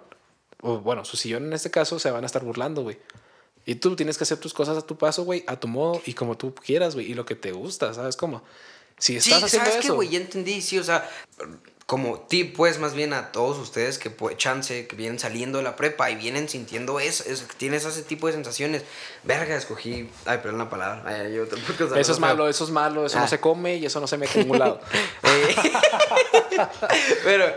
o 0.61 0.79
bueno, 0.79 1.05
su 1.05 1.17
sillón 1.17 1.45
en 1.45 1.53
este 1.53 1.71
caso, 1.71 1.99
se 1.99 2.11
van 2.11 2.23
a 2.23 2.27
estar 2.27 2.43
burlando, 2.43 2.83
güey. 2.83 2.99
Y 3.65 3.75
tú 3.75 3.95
tienes 3.95 4.17
que 4.17 4.23
hacer 4.23 4.37
tus 4.37 4.53
cosas 4.53 4.77
a 4.77 4.81
tu 4.81 4.97
paso, 4.97 5.23
güey, 5.23 5.43
a 5.47 5.59
tu 5.59 5.67
modo 5.67 6.01
y 6.05 6.13
como 6.13 6.37
tú 6.37 6.53
quieras, 6.53 6.95
güey, 6.95 7.09
y 7.09 7.13
lo 7.13 7.25
que 7.25 7.35
te 7.35 7.51
gusta, 7.51 7.93
¿sabes 7.93 8.15
cómo? 8.17 8.43
Si 8.97 9.19
sí, 9.19 9.29
estás 9.29 9.45
haciendo 9.45 9.69
¿sabes 9.69 9.81
qué, 9.81 9.87
eso. 9.87 9.95
güey? 9.95 10.09
Ya 10.09 10.19
entendí, 10.19 10.61
sí, 10.61 10.77
o 10.77 10.83
sea, 10.83 11.09
como 11.85 12.19
tip, 12.21 12.55
pues, 12.55 12.79
más 12.79 12.93
bien 12.93 13.13
a 13.13 13.31
todos 13.31 13.57
ustedes 13.57 13.97
que, 13.99 14.09
pues, 14.09 14.37
chance, 14.37 14.87
que 14.87 14.95
vienen 14.95 15.19
saliendo 15.19 15.57
de 15.57 15.65
la 15.65 15.75
prepa 15.75 16.09
y 16.09 16.15
vienen 16.15 16.47
sintiendo 16.47 16.99
eso, 16.99 17.23
eso 17.27 17.45
que 17.47 17.55
tienes 17.55 17.83
ese 17.85 18.03
tipo 18.03 18.27
de 18.27 18.33
sensaciones. 18.33 18.83
Verga, 19.23 19.55
escogí. 19.55 20.09
Ay, 20.25 20.37
perdón 20.37 20.59
la 20.59 20.69
palabra. 20.69 21.03
Ay, 21.05 21.33
yo 21.33 21.45
tampoco 21.45 21.93
eso 21.95 22.11
es 22.13 22.19
malo, 22.19 22.47
eso 22.47 22.63
es 22.63 22.69
malo, 22.69 23.05
eso 23.05 23.17
Ah. 23.17 23.21
no 23.21 23.27
se 23.27 23.39
come 23.39 23.75
y 23.75 23.85
eso 23.85 23.99
no 23.99 24.07
se 24.07 24.17
mete 24.17 24.33
en 24.39 24.39
ningún 24.47 24.59
lado. 24.59 24.79
Eh, 25.23 25.55
Pero 27.23 27.53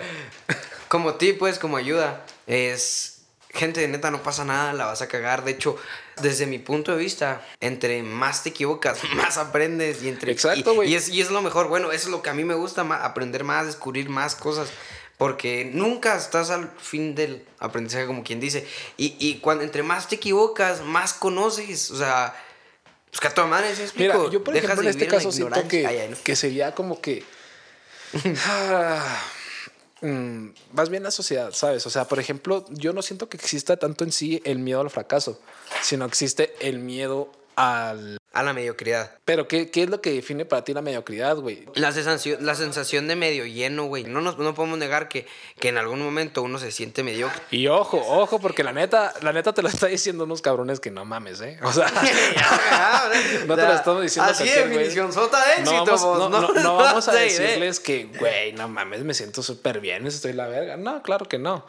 como 0.89 1.15
ti, 1.15 1.33
pues, 1.33 1.59
como 1.59 1.77
ayuda, 1.77 2.25
es... 2.47 3.16
Gente, 3.57 3.81
de 3.81 3.89
neta, 3.89 4.11
no 4.11 4.23
pasa 4.23 4.45
nada, 4.45 4.73
la 4.73 4.87
vas 4.87 5.03
a 5.03 5.09
cagar. 5.09 5.45
De 5.45 5.53
hecho, 5.53 5.77
desde 6.23 6.47
mi 6.47 6.59
punto 6.59 6.93
de 6.93 6.99
vista, 6.99 7.45
entre 7.61 8.03
más 8.03 8.43
te 8.43 8.51
equivocas, 8.51 8.99
más 9.15 9.39
aprendes. 9.39 10.03
Y 10.03 10.09
entre, 10.09 10.33
Exacto, 10.33 10.75
güey. 10.75 10.91
Y, 10.91 10.95
es, 10.95 11.09
y 11.09 11.21
es 11.21 11.31
lo 11.31 11.43
mejor. 11.43 11.69
Bueno, 11.69 11.93
eso 11.93 12.05
es 12.07 12.11
lo 12.11 12.23
que 12.23 12.31
a 12.31 12.35
mí 12.35 12.45
me 12.45 12.55
gusta, 12.55 12.85
ma- 12.85 13.05
aprender 13.05 13.45
más, 13.45 13.67
descubrir 13.67 14.09
más 14.09 14.35
cosas. 14.35 14.69
Porque 15.19 15.71
nunca 15.73 16.15
estás 16.17 16.51
al 16.51 16.71
fin 16.79 17.15
del 17.15 17.47
aprendizaje, 17.59 18.07
como 18.07 18.23
quien 18.23 18.39
dice. 18.39 18.69
Y, 18.99 19.17
y 19.19 19.39
cuando 19.39 19.65
entre 19.65 19.83
más 19.83 20.09
te 20.09 20.17
equivocas, 20.17 20.83
más 20.83 21.15
conoces. 21.15 21.91
O 21.91 21.97
sea, 21.97 22.35
pues 23.11 23.21
que 23.21 23.29
a 23.29 23.35
tu 23.35 23.43
madre, 23.47 23.75
¿sí 23.75 23.81
me 23.83 23.89
Mira, 24.03 24.15
explico? 24.15 24.31
yo 24.31 24.45
por 24.45 24.53
Dejas 24.53 24.65
ejemplo 24.73 24.91
en 24.91 24.91
este 24.91 25.07
caso 25.09 25.33
siento 25.33 25.67
que, 25.69 25.87
Ay, 25.87 25.99
ay, 26.01 26.09
no. 26.11 26.17
que 26.23 26.37
sería 26.37 26.75
como 26.75 27.01
que... 27.01 27.25
Mm, 30.03 30.49
más 30.73 30.91
bien 30.91 31.03
la 31.03 31.11
sociedad, 31.11 31.53
¿sabes? 31.53 31.87
O 31.87 31.91
sea, 31.91 32.07
por 32.07 32.19
ejemplo, 32.19 32.65
yo 32.71 32.93
no 32.93 33.03
siento 33.03 33.29
que 33.29 33.37
exista 33.37 33.77
tanto 33.77 34.05
en 34.05 34.13
sí 34.13 34.43
el 34.45 34.59
miedo 34.59 34.81
al 34.81 34.91
fracaso, 34.91 35.41
sino 35.83 36.05
existe 36.05 36.55
el 36.61 36.81
miedo 36.81 37.33
al... 37.57 38.19
A 38.37 38.43
la 38.43 38.53
mediocridad. 38.53 39.13
Pero, 39.25 39.49
¿qué, 39.49 39.71
qué 39.71 39.85
es 39.85 39.91
lo 39.91 40.01
que 40.01 40.13
define 40.13 40.45
para 40.45 40.63
ti 40.63 40.75
la 40.75 40.83
mediocridad, 40.83 41.37
güey? 41.37 41.65
La 41.75 41.91
sensación, 41.93 42.45
la 42.45 42.55
sensación 42.55 43.09
de 43.09 43.17
medio 43.17 43.47
lleno, 43.47 43.85
güey. 43.87 44.05
No, 44.05 44.21
nos, 44.21 44.37
no 44.39 44.55
podemos 44.55 44.79
negar 44.79 45.09
que, 45.09 45.27
que 45.59 45.69
en 45.69 45.79
algún 45.79 46.03
momento 46.03 46.43
uno 46.43 46.59
se 46.59 46.71
siente 46.71 47.03
mediocre. 47.03 47.41
Y 47.51 47.67
ojo, 47.69 47.97
ojo, 48.07 48.39
porque 48.39 48.63
la 48.63 48.73
neta, 48.73 49.15
la 49.23 49.33
neta 49.33 49.53
te 49.55 49.63
lo 49.63 49.69
está 49.69 49.87
diciendo 49.87 50.25
unos 50.25 50.43
cabrones 50.43 50.81
que 50.81 50.91
no 50.91 51.05
mames, 51.05 51.41
¿eh? 51.41 51.59
O 51.63 51.73
sea, 51.73 51.87
No 53.47 53.57
te 53.57 53.63
lo 53.63 53.73
estamos 53.73 54.03
diciendo 54.03 54.31
Así 54.31 54.45
definición 54.45 55.13
sota 55.13 55.39
de 55.57 55.65
no 55.65 55.71
éxito, 55.73 55.85
vamos, 55.85 56.03
vos, 56.03 56.31
no, 56.31 56.41
no- 56.53 56.53
no 56.63 56.77
vamos 56.77 57.09
a 57.09 57.13
decirles 57.13 57.81
que, 57.81 58.09
güey, 58.19 58.53
no 58.53 58.69
mames, 58.69 59.03
me 59.03 59.15
siento 59.15 59.43
súper 59.43 59.81
bien, 59.81 60.07
estoy 60.07 60.33
la 60.33 60.47
verga. 60.47 60.77
No, 60.77 61.03
claro 61.03 61.27
que 61.27 61.39
no. 61.39 61.67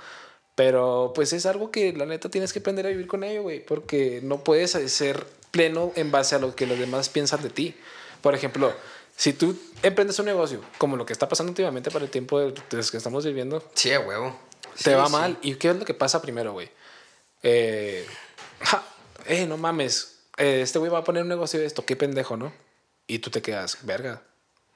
Pero 0.55 1.11
pues 1.13 1.33
es 1.33 1.45
algo 1.45 1.69
que 1.69 1.93
la 1.93 2.05
neta 2.07 2.29
tienes 2.29 2.51
que 2.51 2.59
aprender 2.59 2.87
a 2.87 2.89
vivir 2.89 3.07
con 3.07 3.23
ello, 3.23 3.43
güey, 3.43 3.63
porque 3.63 4.21
no 4.23 4.43
puedes 4.43 4.71
ser 4.71 5.23
pleno 5.57 5.91
en 5.95 6.11
base 6.11 6.35
a 6.35 6.39
lo 6.39 6.55
que 6.55 6.65
los 6.67 6.77
demás 6.79 7.09
piensan 7.09 7.41
de 7.41 7.49
ti. 7.49 7.75
Por 8.21 8.35
ejemplo, 8.35 8.73
si 9.15 9.33
tú 9.33 9.57
emprendes 9.81 10.19
un 10.19 10.25
negocio, 10.25 10.61
como 10.77 10.95
lo 10.95 11.05
que 11.05 11.13
está 11.13 11.27
pasando 11.27 11.49
últimamente 11.51 11.89
para 11.91 12.05
el 12.05 12.11
tiempo 12.11 12.39
de, 12.39 12.53
que 12.53 12.97
estamos 12.97 13.25
viviendo, 13.25 13.63
Sí, 13.73 13.89
huevo. 13.97 14.39
te 14.77 14.91
Sí, 14.91 14.91
va 14.91 15.07
sí. 15.07 15.11
mal. 15.11 15.37
¿Y 15.41 15.55
qué 15.55 15.69
es 15.71 15.75
lo 15.75 15.85
que 15.85 15.93
pasa 15.95 16.21
primero, 16.21 16.53
güey? 16.53 16.69
Eh, 17.43 18.05
ja, 18.61 18.83
eh, 19.25 19.45
no 19.45 19.57
mames, 19.57 20.19
eh, 20.37 20.61
este 20.61 20.79
güey 20.79 20.91
va 20.91 20.99
a 20.99 21.03
poner 21.03 21.23
un 21.23 21.29
negocio 21.29 21.59
de 21.59 21.65
esto, 21.65 21.85
qué 21.85 21.95
pendejo, 21.95 22.37
¿no? 22.37 22.53
Y 23.07 23.19
tú 23.19 23.29
te 23.29 23.41
quedas, 23.41 23.79
verga. 23.83 24.21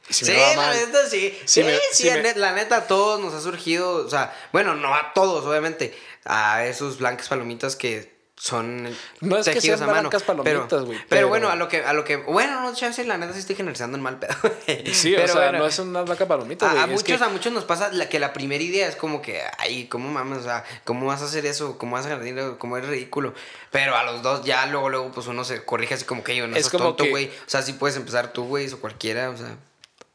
¿Y 0.10 0.14
si 0.14 0.26
Sí, 0.26 0.34
la 0.34 0.54
mal? 0.56 0.76
neta 0.76 1.08
sí. 1.10 1.38
Si 1.46 1.62
Sí, 1.62 1.64
me- 1.64 1.76
sí, 1.76 2.10
si 2.10 2.12
me- 2.12 2.34
la 2.36 2.54
neta 2.54 2.78
a 2.78 2.88
todos 2.88 3.20
nos 3.20 3.34
ha 3.36 3.42
surgido, 3.42 3.94
o 4.06 4.10
sea, 4.10 4.36
bueno, 4.52 4.74
no 4.76 4.96
a 4.96 5.14
todos, 5.14 5.46
obviamente, 5.46 5.96
a 6.26 6.66
esos 6.66 6.98
blancas 6.98 7.28
palomitas 7.30 7.76
que 7.76 8.11
son 8.44 8.90
No 9.20 9.38
es 9.38 9.48
que 9.48 9.62
sean 9.62 9.76
a 9.84 9.86
mano. 9.86 10.10
palomitas, 10.10 10.24
pero, 10.24 10.44
güey, 10.84 10.98
Pero, 10.98 11.06
pero- 11.10 11.28
bueno, 11.28 11.50
a 11.50 11.56
lo 11.56 11.68
que, 11.68 11.84
a 11.84 11.94
lo 11.94 12.04
que, 12.04 12.16
bueno, 12.16 12.60
no, 12.62 12.74
chance, 12.74 13.04
la 13.06 13.16
neta 13.20 13.34
sí 13.34 13.40
estoy 13.40 13.56
generalizando 13.56 13.98
en 13.98 14.02
mal 14.04 14.18
pedo. 14.18 14.34
Sí, 14.94 15.12
Pero 15.16 15.26
o 15.26 15.28
sea, 15.28 15.36
bueno, 15.44 15.60
no 15.60 15.68
es 15.68 15.78
una 15.78 16.02
blanca 16.02 16.28
palomita, 16.28 16.68
güey. 16.72 16.82
a, 16.82 16.88
muchos, 16.88 17.04
que- 17.04 17.14
a 17.24 17.30
muchos 17.30 17.54
nos 17.54 17.66
pasa 17.66 17.92
la, 17.94 18.10
que 18.10 18.18
la 18.20 18.34
primera 18.34 18.64
idea 18.64 18.88
es 18.88 18.96
como 18.96 19.22
que, 19.22 19.42
ay, 19.60 19.86
¿cómo 19.88 20.10
mames? 20.10 20.40
O 20.40 20.44
sea, 20.44 20.64
¿cómo 20.86 21.06
vas 21.06 21.22
a 21.22 21.26
hacer 21.26 21.46
eso? 21.46 21.78
¿Cómo 21.78 21.96
vas 21.98 22.08
a 22.08 22.10
ganar 22.10 22.24
dinero? 22.26 22.58
¿Cómo 22.58 22.78
es 22.78 22.86
ridículo? 22.88 23.36
Pero 23.70 23.96
a 23.96 24.04
los 24.06 24.24
dos 24.24 24.44
ya 24.44 24.66
luego, 24.66 24.90
luego, 24.90 25.12
pues 25.12 25.28
uno 25.28 25.44
se 25.44 25.64
corrige 25.64 25.94
así 25.94 26.06
como 26.06 26.24
que 26.24 26.36
yo 26.36 26.48
no 26.48 26.56
Es 26.58 26.70
como 26.72 26.86
tonto, 26.86 27.04
que- 27.04 27.10
güey. 27.12 27.28
O 27.28 27.50
sea, 27.50 27.62
sí 27.62 27.74
puedes 27.74 27.96
empezar 27.96 28.34
tú, 28.34 28.46
güey, 28.46 28.68
o 28.74 28.80
cualquiera, 28.82 29.30
o 29.30 29.38
sea. 29.38 29.56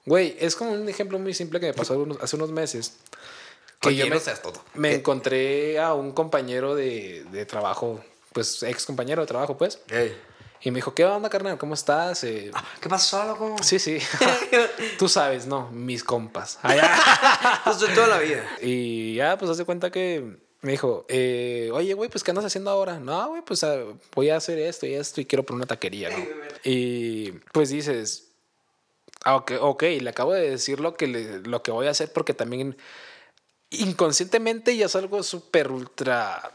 Güey, 0.04 0.36
es 0.40 0.56
como 0.56 0.72
un 0.72 0.88
ejemplo 0.88 1.20
muy 1.20 1.32
simple 1.32 1.60
que 1.60 1.66
me 1.66 1.74
pasó 1.74 1.96
unos- 1.96 2.18
hace 2.20 2.34
unos 2.34 2.50
meses. 2.50 2.96
Que 3.78 3.88
Oye, 3.90 3.98
yo 3.98 4.06
me, 4.06 4.18
tonto. 4.18 4.64
me 4.74 4.88
¿Qué? 4.88 4.94
encontré 4.96 5.78
a 5.78 5.92
un 5.92 6.10
compañero 6.12 6.74
de, 6.74 7.24
de 7.30 7.44
trabajo, 7.44 8.02
pues 8.36 8.62
ex 8.62 8.84
compañero 8.84 9.22
de 9.22 9.26
trabajo, 9.26 9.56
pues. 9.56 9.80
Y 10.60 10.70
me 10.70 10.76
dijo, 10.76 10.94
¿qué 10.94 11.06
onda, 11.06 11.30
carnal? 11.30 11.56
¿Cómo 11.56 11.72
estás? 11.72 12.22
Eh, 12.24 12.50
¿Qué 12.82 12.88
pasó, 12.90 13.24
loco? 13.24 13.56
Sí, 13.62 13.78
sí. 13.78 13.98
Tú 14.98 15.08
sabes, 15.08 15.46
¿no? 15.46 15.70
Mis 15.70 16.04
compas. 16.04 16.58
Allá. 16.62 16.90
Pues 17.64 17.80
de 17.80 17.88
toda 17.88 18.08
la 18.08 18.18
vida. 18.18 18.44
Y 18.60 19.14
ya, 19.14 19.38
pues, 19.38 19.50
haz 19.50 19.56
de 19.56 19.64
cuenta 19.64 19.90
que 19.90 20.36
me 20.60 20.72
dijo, 20.72 21.06
eh, 21.08 21.70
oye, 21.72 21.94
güey, 21.94 22.10
pues, 22.10 22.22
¿qué 22.22 22.30
andas 22.30 22.44
haciendo 22.44 22.70
ahora? 22.70 22.98
No, 22.98 23.28
güey, 23.30 23.40
pues, 23.42 23.64
ah, 23.64 23.76
voy 24.14 24.28
a 24.28 24.36
hacer 24.36 24.58
esto 24.58 24.84
y 24.86 24.92
esto 24.94 25.20
y 25.22 25.24
quiero 25.24 25.44
poner 25.44 25.58
una 25.60 25.66
taquería, 25.66 26.10
¿no? 26.10 26.22
Y, 26.62 27.30
pues, 27.54 27.70
dices, 27.70 28.32
ah, 29.24 29.36
ok, 29.36 29.52
ok, 29.60 29.82
le 30.02 30.10
acabo 30.10 30.34
de 30.34 30.50
decir 30.50 30.80
lo 30.80 30.94
que, 30.94 31.06
le- 31.06 31.40
lo 31.40 31.62
que 31.62 31.70
voy 31.70 31.86
a 31.86 31.90
hacer 31.90 32.12
porque 32.12 32.34
también 32.34 32.76
inconscientemente 33.70 34.76
ya 34.76 34.86
es 34.86 34.96
algo 34.96 35.22
súper 35.22 35.70
ultra 35.70 36.50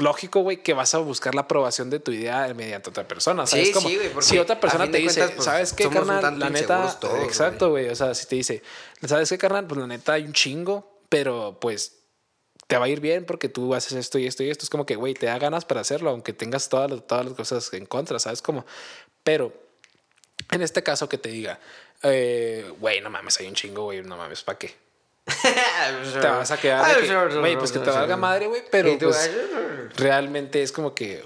lógico, 0.00 0.40
güey, 0.40 0.62
que 0.62 0.74
vas 0.74 0.94
a 0.94 0.98
buscar 0.98 1.34
la 1.34 1.42
aprobación 1.42 1.90
de 1.90 2.00
tu 2.00 2.10
idea 2.12 2.52
mediante 2.54 2.90
otra 2.90 3.06
persona. 3.06 3.46
¿sabes 3.46 3.68
Sí, 3.68 3.72
cómo? 3.72 3.88
sí, 3.88 3.96
güey, 3.96 4.10
si 4.20 4.38
otra 4.38 4.58
persona 4.60 4.90
te 4.90 4.98
dice, 4.98 5.20
cuentas, 5.20 5.36
pues, 5.36 5.44
¿sabes 5.44 5.72
qué, 5.72 5.88
carnal? 5.88 6.38
La 6.38 6.50
neta, 6.50 6.98
todos, 7.00 7.24
exacto, 7.24 7.70
güey. 7.70 7.88
O 7.88 7.94
sea, 7.94 8.14
si 8.14 8.26
te 8.26 8.36
dice, 8.36 8.62
¿sabes 9.06 9.28
qué, 9.28 9.38
carnal? 9.38 9.66
Pues 9.66 9.80
la 9.80 9.86
neta 9.86 10.14
hay 10.14 10.24
un 10.24 10.32
chingo, 10.32 11.00
pero 11.08 11.58
pues 11.60 11.96
te 12.66 12.78
va 12.78 12.84
a 12.84 12.88
ir 12.88 13.00
bien 13.00 13.26
porque 13.26 13.48
tú 13.48 13.74
haces 13.74 13.92
esto 13.94 14.18
y 14.18 14.26
esto 14.26 14.42
y 14.42 14.50
esto. 14.50 14.64
Es 14.64 14.70
como 14.70 14.86
que, 14.86 14.96
güey, 14.96 15.14
te 15.14 15.26
da 15.26 15.38
ganas 15.38 15.64
para 15.64 15.80
hacerlo, 15.80 16.10
aunque 16.10 16.32
tengas 16.32 16.68
todas 16.68 16.90
las, 16.90 17.06
todas 17.06 17.24
las 17.24 17.34
cosas 17.34 17.72
en 17.72 17.86
contra, 17.86 18.18
¿sabes? 18.18 18.42
Como, 18.42 18.64
pero 19.24 19.52
en 20.52 20.62
este 20.62 20.82
caso 20.82 21.08
que 21.08 21.18
te 21.18 21.28
diga, 21.30 21.58
eh, 22.02 22.70
güey, 22.78 23.00
no 23.00 23.10
mames, 23.10 23.38
hay 23.40 23.46
un 23.48 23.54
chingo, 23.54 23.84
güey, 23.84 24.02
no 24.02 24.16
mames, 24.16 24.42
¿para 24.42 24.58
qué? 24.58 24.74
Te 26.20 26.26
vas 26.26 26.50
a 26.50 26.56
quedar 26.58 27.00
que, 27.00 27.38
güey, 27.38 27.56
pues 27.56 27.72
que 27.72 27.78
te 27.78 27.90
valga 27.90 28.16
madre, 28.16 28.46
güey, 28.46 28.62
pero 28.70 28.96
pues, 28.98 29.30
realmente 29.96 30.62
es 30.62 30.72
como 30.72 30.94
que, 30.94 31.24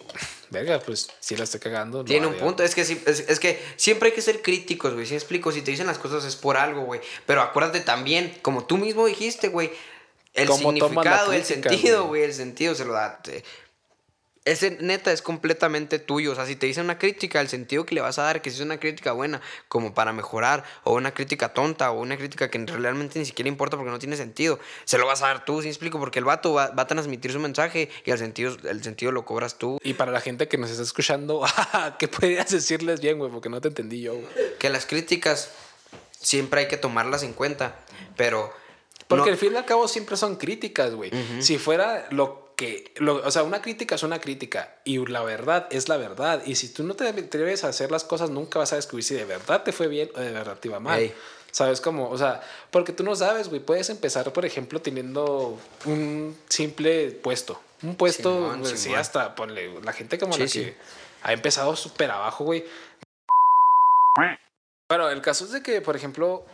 verga, 0.51 0.79
pues 0.81 1.09
si 1.21 1.37
la 1.37 1.45
estoy 1.45 1.61
cagando. 1.61 2.05
Tiene 2.05 2.27
un 2.27 2.35
punto, 2.35 2.63
es 2.63 2.75
que, 2.75 2.85
sí- 2.85 3.03
es, 3.07 3.21
es 3.29 3.41
que 3.41 3.63
siempre 3.77 4.09
hay 4.11 4.15
que 4.15 4.23
ser 4.23 4.43
críticos, 4.43 4.95
güey, 4.95 5.07
si 5.07 5.15
explico, 5.15 5.53
si 5.53 5.63
te 5.63 5.71
dicen 5.71 5.87
las 5.87 5.99
cosas 5.99 6.25
es 6.25 6.37
por 6.37 6.57
algo, 6.57 6.83
güey, 6.83 7.01
pero 7.27 7.43
acuérdate 7.43 7.81
también, 7.81 8.37
como 8.43 8.65
tú 8.65 8.77
mismo 8.77 9.07
dijiste, 9.07 9.49
güey, 9.49 9.73
el 10.35 10.49
¿Cómo 10.49 10.75
tomas 10.75 11.05
la 11.05 11.13
significado, 11.19 11.33
el 11.33 11.45
sentido, 11.45 11.99
güey? 12.07 12.09
güey, 12.09 12.23
el 12.25 12.35
sentido 12.35 12.75
se 12.75 12.85
lo 12.85 12.93
da. 12.93 13.21
te- 13.23 13.45
Ese 14.47 14.77
neta 14.81 15.11
es 15.11 15.23
completamente 15.23 15.99
tuyo, 15.99 16.33
o 16.33 16.35
sea, 16.35 16.45
si 16.45 16.55
te 16.55 16.67
dicen 16.67 16.85
una 16.85 16.99
crítica, 16.99 17.41
el 17.41 17.49
sentido 17.49 17.87
que 17.87 17.95
le 17.95 18.03
vas 18.03 18.19
a 18.19 18.25
dar, 18.25 18.43
que 18.43 18.51
si 18.51 18.57
es 18.57 18.63
una 18.63 18.79
crítica 18.79 19.13
buena, 19.13 19.41
como 19.69 19.95
para 19.95 20.13
mejorar, 20.13 20.65
o 20.83 20.93
una 20.93 21.15
crítica 21.15 21.55
tonta, 21.55 21.91
o 21.91 22.01
una 22.01 22.19
crítica 22.19 22.51
que 22.51 22.59
realmente 22.67 23.19
ni 23.19 23.25
siquiera 23.25 23.49
importa 23.49 23.79
porque 23.79 23.91
no 23.91 23.99
tiene 23.99 24.19
sentido, 24.19 24.59
se 24.85 24.99
lo 24.99 25.07
vas 25.07 25.23
a 25.23 25.29
dar 25.29 25.47
tú, 25.47 25.61
si 25.63 25.69
me 25.69 25.71
explico, 25.71 25.99
porque 25.99 26.19
el 26.19 26.27
vato 26.27 26.53
va, 26.53 26.69
va 26.73 26.83
a 26.83 26.87
transmitir 26.87 27.33
su 27.33 27.39
mensaje 27.41 27.89
y 28.05 28.11
el 28.11 28.19
sentido, 28.19 28.55
el 28.69 28.85
sentido 28.85 29.13
lo 29.13 29.25
cobras 29.25 29.57
tú. 29.57 29.79
Y 29.83 29.95
para 29.95 30.13
la 30.13 30.21
gente 30.21 30.47
que 30.47 30.59
nos 30.59 30.69
está 30.71 30.83
escuchando, 30.83 31.43
¿qué 31.99 32.07
podrías 32.09 32.51
decirles 32.51 33.01
bien, 33.01 33.17
güey? 33.19 33.31
Porque 33.31 33.49
no 33.49 33.63
te 33.63 33.69
entendí 33.69 34.03
yo, 34.03 34.13
güey. 34.13 34.27
que 34.59 34.69
las 34.69 34.85
críticas 34.85 35.53
siempre 36.21 36.61
hay 36.61 36.69
que 36.69 36.77
tomarlas 36.77 37.23
en 37.23 37.33
cuenta, 37.33 37.77
pero 38.15 38.53
Porque 39.09 39.25
no- 39.25 39.33
al 39.33 39.39
fin 39.39 39.55
y 39.55 39.57
al 39.57 39.65
cabo 39.65 39.89
siempre 39.89 40.19
son 40.19 40.37
críticas, 40.37 40.95
güey. 40.95 41.11
Si 41.41 41.57
fuera 41.57 42.07
lo 42.11 42.44
que. 42.57 42.93
lo- 42.97 43.17
o 43.27 43.31
sea, 43.31 43.43
una 43.43 43.61
crítica 43.63 43.95
es 43.95 44.03
una 44.03 44.21
crítica 44.21 44.75
y 44.85 45.05
la 45.07 45.23
verdad 45.23 45.67
es 45.71 45.89
la 45.89 45.97
verdad. 45.97 46.43
Y 46.47 46.57
si 46.57 46.69
tú 46.69 46.83
no 46.85 46.95
te 46.95 47.09
atreves 47.09 47.65
a 47.65 47.69
hacer 47.69 47.91
las 47.91 48.05
cosas, 48.05 48.31
nunca 48.31 48.59
vas 48.59 48.73
a 48.73 48.77
descubrir 48.77 49.05
si 49.05 49.15
de 49.15 49.25
verdad 49.25 49.63
te 49.63 49.73
fue 49.73 49.89
bien 49.89 50.11
o 50.15 50.21
de 50.21 50.31
verdad 50.33 50.59
te 50.59 50.69
iba 50.69 50.81
mal. 50.81 51.01
Ey. 51.01 51.15
¿Sabes 51.51 51.81
cómo? 51.81 52.11
O 52.11 52.19
sea, 52.19 52.43
porque 52.73 52.93
tú 52.93 53.05
no 53.05 53.15
sabes, 53.15 53.49
güey. 53.49 53.61
Puedes 53.61 53.89
empezar, 53.89 54.33
por 54.33 54.45
ejemplo, 54.45 54.81
teniendo 54.83 55.57
un 55.85 56.37
simple 56.49 57.11
puesto. 57.13 57.61
Un 57.83 57.95
puesto, 57.97 58.33
Simón, 58.35 58.61
pues, 58.63 58.81
sí, 58.81 58.93
hasta, 58.95 59.35
ponle, 59.37 59.81
la 59.83 59.93
gente 59.93 60.19
como 60.19 60.33
Sí, 60.33 60.41
la 60.41 60.49
sí. 60.49 60.61
que 60.65 60.77
ha 61.23 61.33
empezado 61.33 61.77
súper 61.77 62.11
abajo, 62.11 62.43
güey. 62.45 62.65
Bueno, 64.89 65.09
el 65.11 65.21
caso 65.23 65.45
es 65.45 65.51
de 65.53 65.63
que, 65.63 65.81
por 65.81 65.97
ejemplo, 65.97 66.45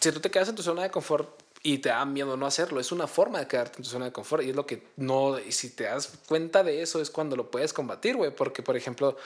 si 0.00 0.12
tú 0.12 0.20
te 0.20 0.30
quedas 0.30 0.48
en 0.48 0.54
tu 0.54 0.62
zona 0.62 0.82
de 0.82 0.90
confort 0.90 1.28
y 1.62 1.78
te 1.78 1.90
da 1.90 2.04
miedo 2.04 2.36
no 2.36 2.46
hacerlo, 2.46 2.80
es 2.80 2.90
una 2.92 3.06
forma 3.06 3.38
de 3.38 3.46
quedarte 3.46 3.78
en 3.78 3.84
tu 3.84 3.90
zona 3.90 4.06
de 4.06 4.12
confort 4.12 4.42
y 4.42 4.50
es 4.50 4.56
lo 4.56 4.66
que 4.66 4.82
no, 4.96 5.38
y 5.38 5.52
si 5.52 5.70
te 5.70 5.84
das 5.84 6.10
cuenta 6.26 6.62
de 6.62 6.82
eso 6.82 7.00
es 7.00 7.10
cuando 7.10 7.36
lo 7.36 7.50
puedes 7.50 7.72
combatir, 7.72 8.16
güey, 8.16 8.34
porque, 8.34 8.62
por 8.62 8.76
ejemplo, 8.76 9.16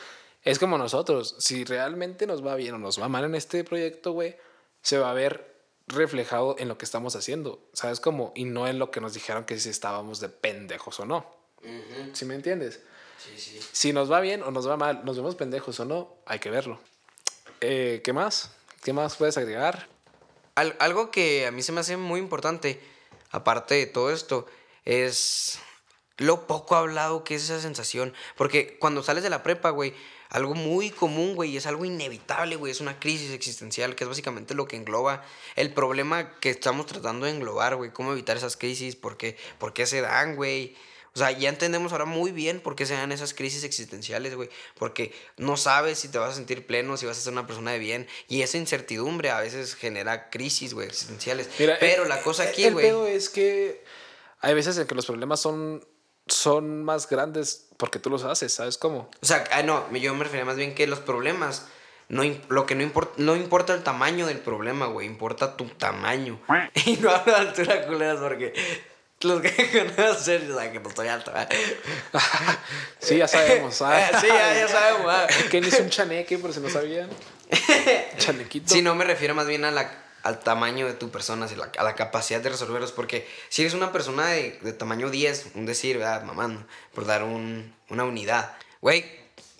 es 0.43 0.59
como 0.59 0.77
nosotros, 0.77 1.37
si 1.39 1.65
realmente 1.65 2.27
nos 2.27 2.45
va 2.45 2.57
bien 2.57 2.75
o 2.75 2.79
nos 2.79 3.01
va 3.01 3.09
mal 3.09 3.25
en 3.25 3.35
este 3.35 3.63
proyecto, 3.63 4.13
güey, 4.13 4.37
se 4.83 4.99
va 4.99 5.11
a 5.11 5.15
ver 5.15 5.55
reflejado 5.87 6.57
en 6.59 6.69
lo 6.69 6.79
que 6.79 6.85
estamos 6.85 7.15
haciendo, 7.15 7.63
¿sabes 7.73 8.01
cómo? 8.01 8.33
Y 8.35 8.45
no 8.45 8.67
en 8.67 8.79
lo 8.79 8.91
que 8.91 9.01
nos 9.01 9.15
dijeron 9.15 9.45
que 9.45 9.59
si 9.59 9.69
estábamos 9.69 10.19
de 10.21 10.29
pendejos 10.29 10.99
o 11.01 11.07
no. 11.07 11.27
¿Sí 12.13 12.25
me 12.25 12.35
entiendes? 12.35 12.81
Sí, 13.19 13.39
sí. 13.39 13.61
Si 13.73 13.93
nos 13.93 14.11
va 14.11 14.21
bien 14.21 14.43
o 14.43 14.51
nos 14.51 14.69
va 14.69 14.77
mal, 14.77 15.05
nos 15.05 15.17
vemos 15.17 15.35
pendejos 15.35 15.79
o 15.81 15.85
no, 15.85 16.17
hay 16.27 16.39
que 16.39 16.51
verlo. 16.51 16.79
Eh, 17.61 18.03
¿Qué 18.05 18.13
más? 18.13 18.51
¿Qué 18.83 18.93
más 18.93 19.17
puedes 19.17 19.39
agregar? 19.39 19.89
Al- 20.55 20.77
algo 20.79 21.11
que 21.11 21.47
a 21.47 21.51
mí 21.51 21.63
se 21.63 21.73
me 21.73 21.81
hace 21.81 21.97
muy 21.97 22.21
importante, 22.21 22.81
aparte 23.31 23.75
de 23.75 23.87
todo 23.87 24.11
esto, 24.13 24.47
es 24.85 25.59
lo 26.17 26.47
poco 26.47 26.77
hablado 26.77 27.25
que 27.25 27.35
es 27.35 27.45
esa 27.45 27.61
sensación. 27.61 28.15
Porque 28.37 28.79
cuando 28.79 29.03
sales 29.03 29.23
de 29.23 29.31
la 29.31 29.43
prepa, 29.43 29.71
güey, 29.71 29.95
algo 30.31 30.55
muy 30.55 30.91
común, 30.91 31.35
güey, 31.35 31.57
es 31.57 31.67
algo 31.67 31.85
inevitable, 31.85 32.57
güey, 32.57 32.73
es 32.73 32.81
una 32.81 32.99
crisis 32.99 33.33
existencial, 33.33 33.95
que 33.95 34.05
es 34.05 34.09
básicamente 34.09 34.55
lo 34.55 34.67
que 34.67 34.77
engloba 34.77 35.25
el 35.57 35.73
problema 35.73 36.39
que 36.41 36.51
estamos 36.51 36.87
tratando 36.87 37.27
de 37.27 37.33
englobar, 37.33 37.77
güey, 37.77 37.93
cómo 37.93 38.13
evitar 38.13 38.37
esas 38.37 38.57
crisis, 38.57 38.97
por 38.97 39.17
qué, 39.17 39.37
por 39.59 39.73
qué 39.73 39.87
se 39.87 40.01
dan, 40.01 40.37
güey. 40.37 40.77
O 41.15 41.19
sea, 41.19 41.31
ya 41.31 41.49
entendemos 41.49 41.93
ahora 41.93 42.07
muy 42.07 42.33
bien 42.33 42.59
por 42.61 42.75
qué 42.75 42.87
se 42.87 42.95
dan 42.95 43.13
esas 43.13 43.35
crisis 43.35 43.63
existenciales, 43.63 44.35
güey. 44.35 44.49
Porque 44.77 45.15
no 45.37 45.57
sabes 45.57 45.99
si 46.01 46.09
te 46.09 46.19
vas 46.19 46.33
a 46.33 46.35
sentir 46.35 46.67
pleno, 46.67 46.97
si 46.97 47.07
vas 47.07 47.17
a 47.17 47.21
ser 47.21 47.33
una 47.33 47.47
persona 47.47 47.71
de 47.71 47.79
bien. 47.79 48.09
Y 48.29 48.43
esa 48.43 48.59
incertidumbre 48.59 49.31
a 49.31 49.39
veces 49.39 49.77
genera 49.77 50.29
crisis, 50.31 50.75
güey, 50.75 50.89
existenciales. 50.89 51.49
Mira, 51.59 51.77
Pero 51.79 52.03
el- 52.03 52.09
la 52.09 52.21
cosa 52.23 52.43
el- 52.43 52.49
aquí, 52.51 52.65
El 52.65 52.73
güey. 52.73 52.87
pedo 52.87 53.07
es 53.07 53.29
que 53.31 53.85
hay 54.41 54.55
veces 54.55 54.77
en 54.77 54.89
que 54.89 54.95
los 54.97 55.07
problemas 55.07 55.39
son, 55.41 55.87
son 56.27 56.83
más 56.83 57.09
grandes 57.09 57.69
porque 57.77 58.01
tú 58.01 58.11
los 58.11 58.25
haces, 58.25 58.53
¿sabes 58.53 58.77
cómo? 58.77 59.09
O 59.23 59.27
sea, 59.27 59.45
ah, 59.53 59.63
no, 59.63 59.91
yo 59.97 60.15
me 60.15 60.25
refería 60.25 60.45
más 60.45 60.57
bien 60.57 60.75
que 60.75 60.87
los 60.89 60.99
problemas. 60.99 61.67
No, 62.09 62.23
lo 62.49 62.67
que 62.67 62.75
no 62.75 62.83
importa, 62.83 63.13
no 63.19 63.37
importa 63.37 63.73
el 63.73 63.83
tamaño 63.85 64.27
del 64.27 64.39
problema, 64.41 64.87
güey, 64.87 65.07
importa 65.07 65.57
tu 65.57 65.67
tamaño. 65.67 66.41
Y 66.87 66.97
no 66.97 67.11
hablo 67.11 67.33
de 67.33 67.39
altura 67.39 67.87
culeras 67.87 68.19
porque 68.21 68.53
los 69.25 69.41
que 69.43 69.51
conocen 69.97 70.49
saben 70.53 70.73
que 70.73 70.81
no 70.81 70.89
estoy 70.89 71.09
alto. 71.09 71.33
¿verdad? 71.33 71.49
Sí, 73.01 73.19
ya 73.19 73.29
sabemos. 73.29 73.75
¿sabes? 73.75 74.09
sí, 74.21 74.27
ya, 74.29 74.55
ya 74.55 74.69
sabemos. 74.69 75.15
que 75.51 75.59
él 75.59 75.67
hizo 75.67 75.83
un 75.83 75.91
chaneque, 75.91 76.39
por 76.39 76.53
si 76.53 76.61
no 76.61 76.69
sabían. 76.71 77.11
Chanequito. 78.19 78.73
Sí, 78.73 78.83
no 78.83 78.95
me 78.95 79.05
refiero 79.05 79.35
más 79.35 79.47
bien 79.47 79.65
a 79.65 79.71
la, 79.71 79.91
al 80.23 80.41
tamaño 80.41 80.87
de 80.87 80.95
tu 80.95 81.11
persona, 81.11 81.47
a 81.47 81.51
la, 81.57 81.71
a 81.77 81.83
la 81.85 81.95
capacidad 81.95 82.41
de 82.41 82.49
resolverlos, 82.51 82.93
porque 82.93 83.29
si 83.49 83.63
eres 83.63 83.75
una 83.75 83.93
persona 83.93 84.29
de, 84.29 84.59
de 84.63 84.73
tamaño 84.73 85.11
10, 85.11 85.49
un 85.55 85.67
decir, 85.67 85.99
¿verdad? 85.99 86.23
Mamando, 86.23 86.67
por 86.95 87.05
dar 87.07 87.23
un- 87.25 87.75
una 87.91 88.05
unidad. 88.05 88.55
Güey, 88.81 89.05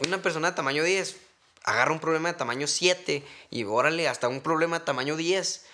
una 0.07 0.23
persona 0.23 0.51
de 0.51 0.57
tamaño 0.57 0.83
10 0.85 1.17
agarra 1.65 1.93
un 1.93 2.01
problema 2.01 2.31
de 2.33 2.39
tamaño 2.39 2.67
7 2.67 3.23
y 3.51 3.65
órale, 3.65 4.09
hasta 4.09 4.29
un 4.29 4.41
problema 4.41 4.79
de 4.79 4.85
tamaño 4.85 5.17
10. 5.17 5.67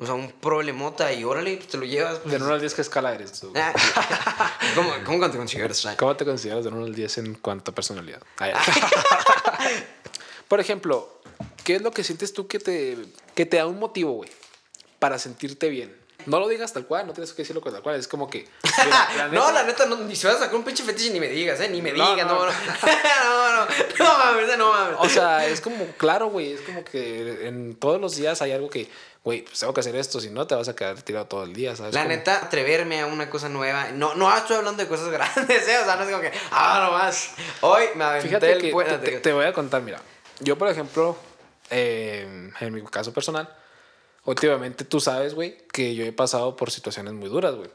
O 0.00 0.06
sea, 0.06 0.14
un 0.14 0.30
problemota 0.30 1.12
y 1.12 1.24
órale, 1.24 1.56
pues, 1.56 1.68
te 1.68 1.76
lo 1.76 1.84
llevas. 1.84 2.20
pues. 2.20 2.32
De 2.32 2.40
1 2.40 2.54
al 2.54 2.60
10, 2.60 2.74
¿qué 2.74 2.82
escala 2.82 3.12
eres 3.12 3.32
tú? 3.40 3.52
Ah, 3.56 3.74
¿Cómo, 4.76 4.92
¿Cómo 5.04 5.28
te 5.28 5.36
consideras? 5.36 5.88
¿Cómo 5.98 6.16
te 6.16 6.24
consideras 6.24 6.62
de 6.64 6.70
1 6.70 6.84
al 6.84 6.94
10 6.94 7.18
en 7.18 7.34
cuanto 7.34 7.72
a 7.72 7.74
personalidad? 7.74 8.22
Ah. 8.38 8.52
Por 10.48 10.60
ejemplo, 10.60 11.20
¿qué 11.64 11.74
es 11.76 11.82
lo 11.82 11.90
que 11.90 12.04
sientes 12.04 12.32
tú 12.32 12.46
que 12.46 12.60
te, 12.60 12.96
que 13.34 13.44
te 13.44 13.56
da 13.56 13.66
un 13.66 13.80
motivo, 13.80 14.12
güey, 14.12 14.30
para 15.00 15.18
sentirte 15.18 15.68
bien? 15.68 15.94
No 16.28 16.40
lo 16.40 16.48
digas 16.48 16.72
tal 16.72 16.84
cual, 16.84 17.06
no 17.06 17.14
tienes 17.14 17.32
que 17.32 17.42
decirlo 17.42 17.62
tal 17.62 17.82
cual. 17.82 17.96
Es 17.96 18.06
como 18.06 18.28
que. 18.28 18.46
mira, 18.84 19.08
la 19.16 19.28
no, 19.28 19.50
la 19.50 19.62
neta, 19.62 19.86
no, 19.86 19.96
ni 19.96 20.14
se 20.14 20.26
vas 20.26 20.36
a 20.36 20.40
sacar 20.40 20.56
un 20.56 20.62
pinche 20.62 20.84
fetiche 20.84 21.10
ni 21.10 21.20
me 21.20 21.28
digas, 21.28 21.58
¿eh? 21.60 21.68
Ni 21.68 21.80
me 21.80 21.92
digas, 21.92 22.26
no. 22.26 22.44
no, 22.44 22.46
no. 22.46 22.52
No, 22.52 23.66
no, 23.66 23.66
no, 23.98 24.18
mames, 24.18 24.58
no 24.58 24.70
mames. 24.70 24.96
O 24.98 25.08
sea, 25.08 25.46
es 25.46 25.60
como, 25.62 25.86
claro, 25.96 26.28
güey, 26.28 26.52
es 26.52 26.60
como 26.60 26.84
que 26.84 27.48
en 27.48 27.76
todos 27.76 27.98
los 27.98 28.14
días 28.16 28.42
hay 28.42 28.52
algo 28.52 28.68
que, 28.68 28.90
güey, 29.24 29.42
pues 29.42 29.58
tengo 29.58 29.72
que 29.72 29.80
hacer 29.80 29.96
esto, 29.96 30.20
si 30.20 30.28
no 30.28 30.46
te 30.46 30.54
vas 30.54 30.68
a 30.68 30.76
quedar 30.76 31.00
tirado 31.00 31.26
todo 31.26 31.44
el 31.44 31.54
día, 31.54 31.74
¿sabes? 31.74 31.94
La 31.94 32.04
neta, 32.04 32.44
atreverme 32.44 33.00
a 33.00 33.06
una 33.06 33.30
cosa 33.30 33.48
nueva. 33.48 33.90
No, 33.92 34.14
no 34.14 34.34
estoy 34.36 34.56
hablando 34.56 34.82
de 34.82 34.88
cosas 34.88 35.08
grandes, 35.10 35.66
¿eh? 35.66 35.78
O 35.78 35.84
sea, 35.86 35.96
no 35.96 36.02
es 36.02 36.10
como 36.10 36.20
que, 36.20 36.32
ah, 36.50 36.88
nomás. 36.90 37.30
Hoy 37.62 37.84
me 37.94 38.04
aventé 38.04 38.28
Fíjate 38.28 38.52
el 38.52 39.00
que 39.00 39.20
te 39.20 39.32
voy 39.32 39.46
a 39.46 39.54
contar, 39.54 39.80
mira. 39.80 40.02
Yo, 40.40 40.58
por 40.58 40.68
ejemplo, 40.68 41.16
eh, 41.70 42.50
en 42.60 42.74
mi 42.74 42.82
caso 42.82 43.14
personal, 43.14 43.48
últimamente 44.30 44.84
tú 44.84 45.00
sabes, 45.00 45.34
güey, 45.34 45.56
que 45.72 45.94
yo 45.94 46.04
he 46.04 46.12
pasado 46.12 46.56
por 46.56 46.70
situaciones 46.70 47.12
muy 47.14 47.28
duras, 47.28 47.54
güey. 47.54 47.70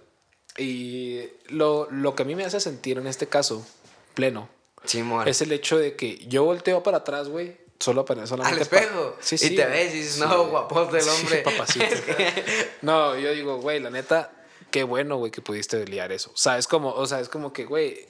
Y 0.57 1.23
lo, 1.49 1.87
lo 1.91 2.15
que 2.15 2.23
a 2.23 2.25
mí 2.25 2.35
me 2.35 2.45
hace 2.45 2.59
sentir 2.59 2.97
en 2.97 3.07
este 3.07 3.27
caso 3.27 3.65
pleno 4.13 4.49
Sí, 4.85 5.01
es 5.25 5.41
el 5.41 5.51
hecho 5.53 5.77
de 5.77 5.95
que 5.95 6.17
yo 6.27 6.43
volteo 6.43 6.83
para 6.83 6.97
atrás, 6.97 7.29
güey, 7.29 7.55
solo 7.79 8.03
para 8.03 8.23
Al 8.23 8.27
solamente 8.27 8.65
pa- 8.65 8.77
espejo. 8.77 9.15
Sí, 9.21 9.35
y 9.35 9.37
sí. 9.37 9.55
te 9.55 9.65
güey. 9.65 9.69
ves 9.77 9.93
y 9.95 9.97
dices, 9.99 10.17
no, 10.19 10.47
guapote 10.49 10.99
el 10.99 11.07
hombre. 11.09 11.37
papacito. 11.41 11.85
No, 12.81 13.17
yo 13.17 13.31
digo, 13.31 13.57
güey, 13.61 13.79
la 13.79 13.89
neta, 13.89 14.31
qué 14.71 14.83
bueno, 14.83 15.15
güey, 15.15 15.31
que 15.31 15.41
pudiste 15.41 15.85
liar 15.87 16.11
eso. 16.11 16.31
O 16.33 16.37
sea, 16.37 16.57
es 16.57 16.67
como, 16.67 16.89
o 16.91 17.07
sea, 17.07 17.21
es 17.21 17.29
como 17.29 17.53
que, 17.53 17.63
güey, 17.63 18.05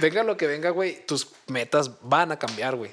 venga 0.00 0.24
lo 0.24 0.36
que 0.36 0.48
venga, 0.48 0.70
güey, 0.70 1.06
tus 1.06 1.28
metas 1.46 1.92
van 2.02 2.32
a 2.32 2.38
cambiar, 2.40 2.74
güey. 2.74 2.90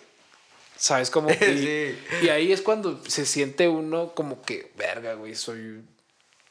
¿Sabes 0.78 1.10
cómo? 1.10 1.30
Y, 1.42 1.58
Sí. 1.58 1.98
y 2.24 2.30
ahí 2.30 2.52
es 2.52 2.62
cuando 2.62 3.02
se 3.08 3.26
siente 3.26 3.68
uno 3.68 4.14
como 4.14 4.42
que, 4.42 4.72
verga, 4.78 5.14
güey, 5.14 5.36
soy. 5.36 5.84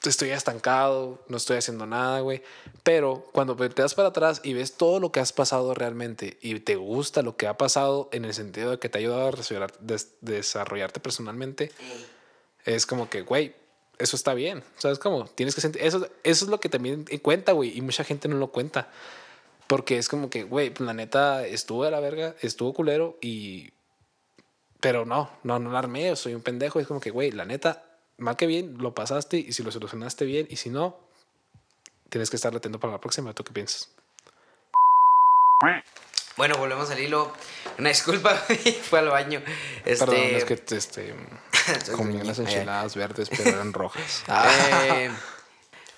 Estoy 0.05 0.31
estancado, 0.31 1.25
no 1.29 1.39
estoy 1.39 1.57
haciendo 1.57 1.87
nada, 1.87 2.21
güey. 2.21 2.43
Pero 2.83 3.25
cuando 3.33 3.57
te 3.57 3.81
das 3.81 3.95
para 3.95 4.09
atrás 4.09 4.43
y 4.45 4.53
ves 4.53 4.75
todo 4.75 5.01
lo 5.01 5.11
que 5.13 5.21
has 5.21 5.33
pasado 5.33 5.73
realmente 5.73 6.37
y 6.43 6.61
te 6.61 6.77
gusta 6.77 7.23
lo 7.23 7.39
que 7.39 7.47
ha 7.47 7.57
pasado 7.57 8.11
en 8.13 8.27
el 8.27 8.35
sentido 8.35 8.71
de 8.73 8.79
que 8.79 8.91
te 8.91 8.99
ha 8.99 9.01
ayudado 9.01 9.29
a 9.29 9.31
desarrollar- 9.33 9.79
des- 9.81 10.13
desarrollarte 10.21 11.01
personalmente, 11.01 11.73
es 12.67 12.85
como 12.85 13.09
que, 13.09 13.23
güey, 13.23 13.55
eso 13.99 14.15
está 14.17 14.35
bien. 14.35 14.63
¿Sabes 14.77 14.99
cómo? 14.99 15.25
Tienes 15.27 15.55
que 15.55 15.63
sentir. 15.63 15.83
Eso, 15.83 16.07
eso 16.23 16.45
es 16.45 16.51
lo 16.51 16.61
que 16.61 16.69
también 16.69 17.07
cuenta, 17.23 17.53
güey. 17.53 17.75
Y 17.75 17.81
mucha 17.81 18.05
gente 18.05 18.29
no 18.29 18.37
lo 18.37 18.49
cuenta. 18.49 18.91
Porque 19.69 19.97
es 19.97 20.11
como 20.11 20.29
que, 20.29 20.43
güey, 20.43 20.75
la 20.81 20.93
neta 20.93 21.47
estuvo 21.47 21.83
de 21.85 21.91
la 21.91 22.01
verga, 22.01 22.35
estuvo 22.43 22.75
culero 22.75 23.17
y. 23.23 23.71
Pero 24.85 25.07
no, 25.07 25.31
no, 25.44 25.59
no 25.59 25.73
la 25.73 25.79
armé, 25.79 26.14
soy 26.14 26.35
un 26.35 26.42
pendejo. 26.42 26.79
Es 26.79 26.87
como 26.87 27.01
que, 27.01 27.09
güey, 27.09 27.31
la 27.31 27.47
neta, 27.47 27.83
mal 28.18 28.37
que 28.37 28.47
bien, 28.47 28.77
lo 28.77 28.94
pasaste 28.94 29.38
y 29.38 29.55
si 29.55 29.62
lo 29.62 29.73
solucionaste 29.73 30.27
bien 30.27 30.47
y 30.51 30.57
si 30.57 30.68
no, 30.68 31.01
tienes 32.11 32.29
que 32.29 32.37
estar 32.37 32.55
atento 32.55 32.79
para 32.79 32.92
la 32.92 33.01
próxima. 33.01 33.33
¿Tú 33.33 33.44
qué 33.44 33.55
piensas? 33.55 33.88
Bueno, 36.37 36.59
volvemos 36.59 36.90
al 36.90 37.01
hilo. 37.01 37.33
Una 37.79 37.88
disculpa, 37.88 38.35
fue 38.83 38.99
al 38.99 39.09
baño. 39.09 39.40
Este, 39.87 40.05
Perdón, 40.05 40.23
es 40.23 40.44
que 40.44 40.62
este, 40.77 41.14
comí 41.97 42.20
unas 42.20 42.38
enchiladas 42.38 42.94
verdes, 42.94 43.31
pero 43.31 43.49
eran 43.49 43.73
rojas. 43.73 44.23
Eh, 44.29 45.11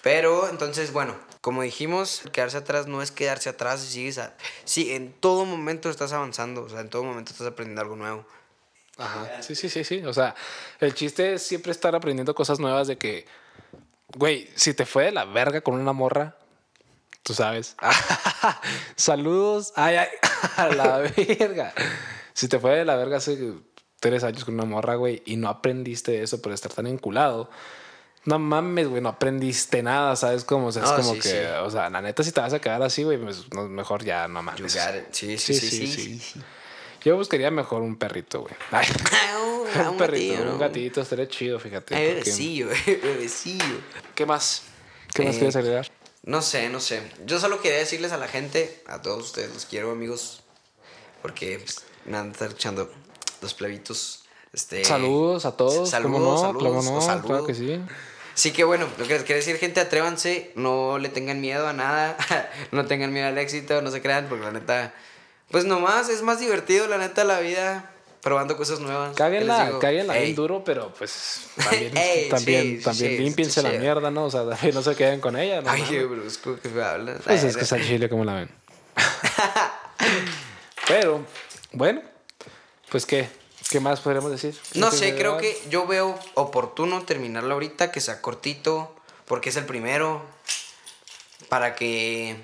Pero 0.02 0.48
entonces, 0.48 0.92
bueno, 0.92 1.16
como 1.40 1.62
dijimos, 1.62 2.22
quedarse 2.32 2.58
atrás 2.58 2.86
no 2.86 3.02
es 3.02 3.10
quedarse 3.10 3.48
atrás 3.48 3.84
y 3.84 3.88
sigues 3.88 4.18
a... 4.18 4.36
Sí, 4.64 4.92
en 4.92 5.12
todo 5.12 5.44
momento 5.44 5.90
estás 5.90 6.12
avanzando, 6.12 6.62
o 6.62 6.68
sea, 6.68 6.82
en 6.82 6.88
todo 6.88 7.02
momento 7.02 7.32
estás 7.32 7.48
aprendiendo 7.48 7.82
algo 7.82 7.96
nuevo. 7.96 8.24
Ajá. 8.98 9.42
Sí, 9.42 9.54
sí, 9.54 9.68
sí, 9.68 9.84
sí. 9.84 10.02
O 10.04 10.12
sea, 10.12 10.34
el 10.80 10.94
chiste 10.94 11.34
es 11.34 11.42
siempre 11.42 11.72
estar 11.72 11.94
aprendiendo 11.94 12.34
cosas 12.34 12.58
nuevas 12.58 12.86
de 12.86 12.96
que, 12.96 13.26
güey, 14.16 14.50
si 14.54 14.74
te 14.74 14.86
fue 14.86 15.04
de 15.04 15.12
la 15.12 15.24
verga 15.24 15.60
con 15.60 15.74
una 15.74 15.92
morra, 15.92 16.36
tú 17.22 17.34
sabes. 17.34 17.76
Saludos. 18.96 19.72
Ay, 19.76 19.96
ay, 19.96 20.08
a 20.56 20.68
la 20.68 20.98
verga. 20.98 21.74
Si 22.32 22.48
te 22.48 22.58
fue 22.58 22.76
de 22.76 22.84
la 22.84 22.96
verga 22.96 23.18
hace 23.18 23.54
tres 24.00 24.24
años 24.24 24.44
con 24.44 24.54
una 24.54 24.64
morra, 24.64 24.94
güey, 24.94 25.22
y 25.26 25.36
no 25.36 25.48
aprendiste 25.48 26.22
eso 26.22 26.40
por 26.40 26.52
estar 26.52 26.72
tan 26.72 26.86
enculado. 26.86 27.50
No 28.24 28.38
mames, 28.40 28.88
güey, 28.88 29.00
no 29.00 29.10
aprendiste 29.10 29.82
nada, 29.82 30.16
¿sabes? 30.16 30.44
Como, 30.44 30.66
o 30.66 30.72
sea, 30.72 30.82
es 30.82 30.90
como 30.90 31.14
sí, 31.14 31.20
que, 31.20 31.28
sí. 31.28 31.38
o 31.62 31.70
sea, 31.70 31.88
la 31.90 32.00
neta, 32.00 32.24
si 32.24 32.32
te 32.32 32.40
vas 32.40 32.52
a 32.52 32.58
quedar 32.58 32.82
así, 32.82 33.04
güey, 33.04 33.18
pues, 33.18 33.46
mejor 33.52 34.04
ya 34.04 34.26
no 34.26 34.42
mames. 34.42 34.72
Sí, 35.12 35.38
sí. 35.38 35.54
sí, 35.54 35.86
sí. 35.86 36.42
Yo 37.06 37.16
buscaría 37.16 37.52
mejor 37.52 37.82
un 37.82 37.96
perrito, 37.96 38.40
güey. 38.40 38.54
Ay, 38.72 38.88
Ah, 39.76 39.90
un 39.90 39.96
perrito, 39.96 40.32
gatillo, 40.32 40.44
¿no? 40.46 40.52
un 40.54 40.58
gatito, 40.58 41.00
estaría 41.02 41.28
chido, 41.28 41.60
fíjate. 41.60 41.94
Ay, 41.94 42.06
porque- 42.14 42.20
bebecillo, 42.30 42.68
bebecillo. 42.86 43.80
¿Qué 44.16 44.26
más? 44.26 44.62
¿Qué 45.14 45.22
más 45.24 45.34
Eh, 45.36 45.38
quieres 45.38 45.54
agregar? 45.54 45.86
No 46.24 46.42
sé, 46.42 46.68
no 46.68 46.80
sé. 46.80 47.00
Yo 47.26 47.38
solo 47.38 47.60
quería 47.60 47.78
decirles 47.78 48.10
a 48.10 48.16
la 48.16 48.26
gente, 48.26 48.82
a 48.88 49.02
todos 49.02 49.22
ustedes, 49.24 49.54
los 49.54 49.66
quiero, 49.66 49.92
amigos, 49.92 50.42
porque 51.22 51.60
pues, 51.62 51.84
me 52.06 52.16
han 52.16 52.32
estado 52.32 52.46
escuchando 52.48 52.90
los 53.40 53.54
plebitos. 53.54 54.24
Este, 54.52 54.84
Saludos 54.84 55.44
a 55.46 55.56
todos. 55.56 55.88
Saludos, 55.90 56.40
saludos, 56.40 56.62
¿Cómo 56.64 56.82
no? 56.82 57.00
saludos. 57.00 57.26
Claro 57.26 57.46
que 57.46 57.54
sí. 57.54 57.80
Sí 58.34 58.52
que 58.52 58.64
bueno, 58.64 58.88
lo 58.98 59.06
que 59.06 59.14
les 59.14 59.22
quiero 59.22 59.38
decir, 59.38 59.56
gente, 59.58 59.78
atrévanse, 59.80 60.50
no 60.56 60.98
le 60.98 61.08
tengan 61.10 61.40
miedo 61.40 61.68
a 61.68 61.72
nada, 61.72 62.16
no 62.72 62.86
tengan 62.86 63.12
miedo 63.12 63.28
al 63.28 63.38
éxito, 63.38 63.80
no 63.82 63.92
se 63.92 64.02
crean, 64.02 64.26
porque 64.28 64.44
la 64.44 64.50
neta, 64.52 64.92
pues 65.50 65.64
nomás 65.64 66.08
es 66.08 66.22
más 66.22 66.40
divertido, 66.40 66.86
la 66.88 66.98
neta, 66.98 67.24
la 67.24 67.40
vida, 67.40 67.90
probando 68.20 68.56
cosas 68.56 68.80
nuevas. 68.80 69.14
¿Qué 69.14 69.22
les 69.22 69.46
Cáguenla, 69.46 69.78
cáguenla 69.80 70.14
bien 70.14 70.34
duro, 70.34 70.64
pero 70.64 70.92
pues 70.94 71.42
también, 71.56 71.96
Ey, 71.96 72.28
también, 72.28 72.78
sí, 72.78 72.82
también 72.82 73.10
sí, 73.12 73.18
límpiense 73.18 73.60
sí, 73.60 73.66
la 73.68 73.78
mierda, 73.78 74.10
¿no? 74.10 74.24
O 74.24 74.30
sea, 74.30 74.42
no 74.74 74.82
se 74.82 74.96
queden 74.96 75.20
con 75.20 75.36
ella, 75.36 75.62
¿no? 75.62 75.70
Ay, 75.70 75.84
qué 75.88 76.04
brusco 76.04 76.58
que 76.60 76.68
me 76.68 76.82
hablas. 76.82 77.20
Pues 77.24 77.42
Ay, 77.42 77.50
es 77.50 77.56
que 77.56 77.62
es 77.62 77.72
al 77.72 77.86
chile, 77.86 78.08
como 78.08 78.24
la 78.24 78.34
ven. 78.34 78.50
Pero, 80.88 81.24
bueno, 81.70 82.02
pues 82.90 83.06
qué, 83.06 83.28
¿qué 83.70 83.78
más 83.78 84.00
podríamos 84.00 84.32
decir? 84.32 84.56
¿Qué 84.72 84.80
No 84.80 84.90
sé, 84.90 85.14
creo 85.14 85.38
que 85.38 85.56
yo 85.70 85.86
veo 85.86 86.18
oportuno 86.34 87.04
terminarlo 87.04 87.54
ahorita, 87.54 87.92
que 87.92 88.00
sea 88.00 88.20
cortito, 88.20 88.94
porque 89.26 89.50
es 89.50 89.56
el 89.56 89.66
primero, 89.66 90.22
para 91.48 91.76
que 91.76 92.36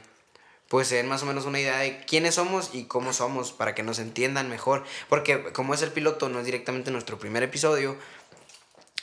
pues 0.73 0.89
se 0.89 0.97
den 0.97 1.07
más 1.07 1.23
o 1.23 1.27
menos 1.27 1.45
una 1.45 1.61
idea 1.61 1.77
de 1.81 2.03
quiénes 2.07 2.37
somos 2.37 2.71
y 2.73 2.85
cómo 2.85 3.13
somos, 3.13 3.53
para 3.53 3.75
que 3.75 3.83
nos 3.83 3.99
entiendan 3.99 4.49
mejor, 4.49 4.85
porque 5.11 5.53
como 5.53 5.75
es 5.75 5.83
el 5.83 5.91
piloto, 5.91 6.31
no 6.31 6.39
es 6.39 6.47
directamente 6.47 6.91
nuestro 6.91 7.19
primer 7.19 7.43
episodio, 7.43 7.95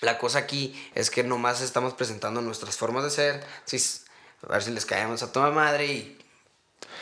la 0.02 0.18
cosa 0.18 0.40
aquí 0.40 0.74
es 0.96 1.12
que 1.12 1.24
nomás 1.24 1.62
estamos 1.62 1.94
presentando 1.94 2.42
nuestras 2.42 2.76
formas 2.76 3.04
de 3.04 3.12
ser, 3.12 3.44
a 4.48 4.52
ver 4.52 4.64
si 4.64 4.72
les 4.72 4.88
caemos 4.88 5.22
a 5.22 5.32
toda 5.32 5.52
madre 5.52 5.86
y... 5.86 6.18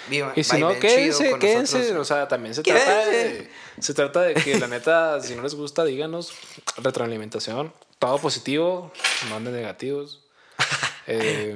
Viva, 0.09 0.33
Y 0.35 0.43
si 0.43 0.59
no, 0.59 0.77
quédense, 0.77 1.39
quédense. 1.39 1.77
nosotros. 1.77 2.01
O 2.01 2.05
sea, 2.05 2.27
también 2.27 2.53
se 2.53 2.61
trata, 2.61 3.05
de, 3.05 3.49
se 3.79 3.93
trata 3.93 4.21
de 4.23 4.33
que 4.33 4.59
la 4.59 4.67
neta, 4.67 5.21
si 5.23 5.33
no 5.33 5.43
les 5.43 5.55
gusta, 5.55 5.85
díganos. 5.85 6.33
Retroalimentación. 6.75 7.73
Todo 7.99 8.17
positivo, 8.17 8.91
no 9.29 9.37
anden 9.37 9.53
negativos. 9.53 10.25
Eh, 11.09 11.55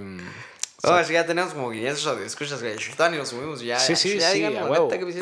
Oh, 0.84 1.04
sí, 1.04 1.13
ya 1.13 1.26
tenemos 1.26 1.54
como 1.54 1.72
500 1.72 2.20
escuchas. 2.22 2.60
Todavía 2.60 3.10
ni 3.10 3.17
lo 3.17 3.26
subimos 3.26 3.62
ya. 3.62 3.80
Sí, 3.80 3.96
sí, 3.96 4.17
ya 4.17 4.32
sí, 4.32 4.44
a 4.44 4.65
huevo. 4.65 4.89
que 4.89 5.00
me 5.00 5.13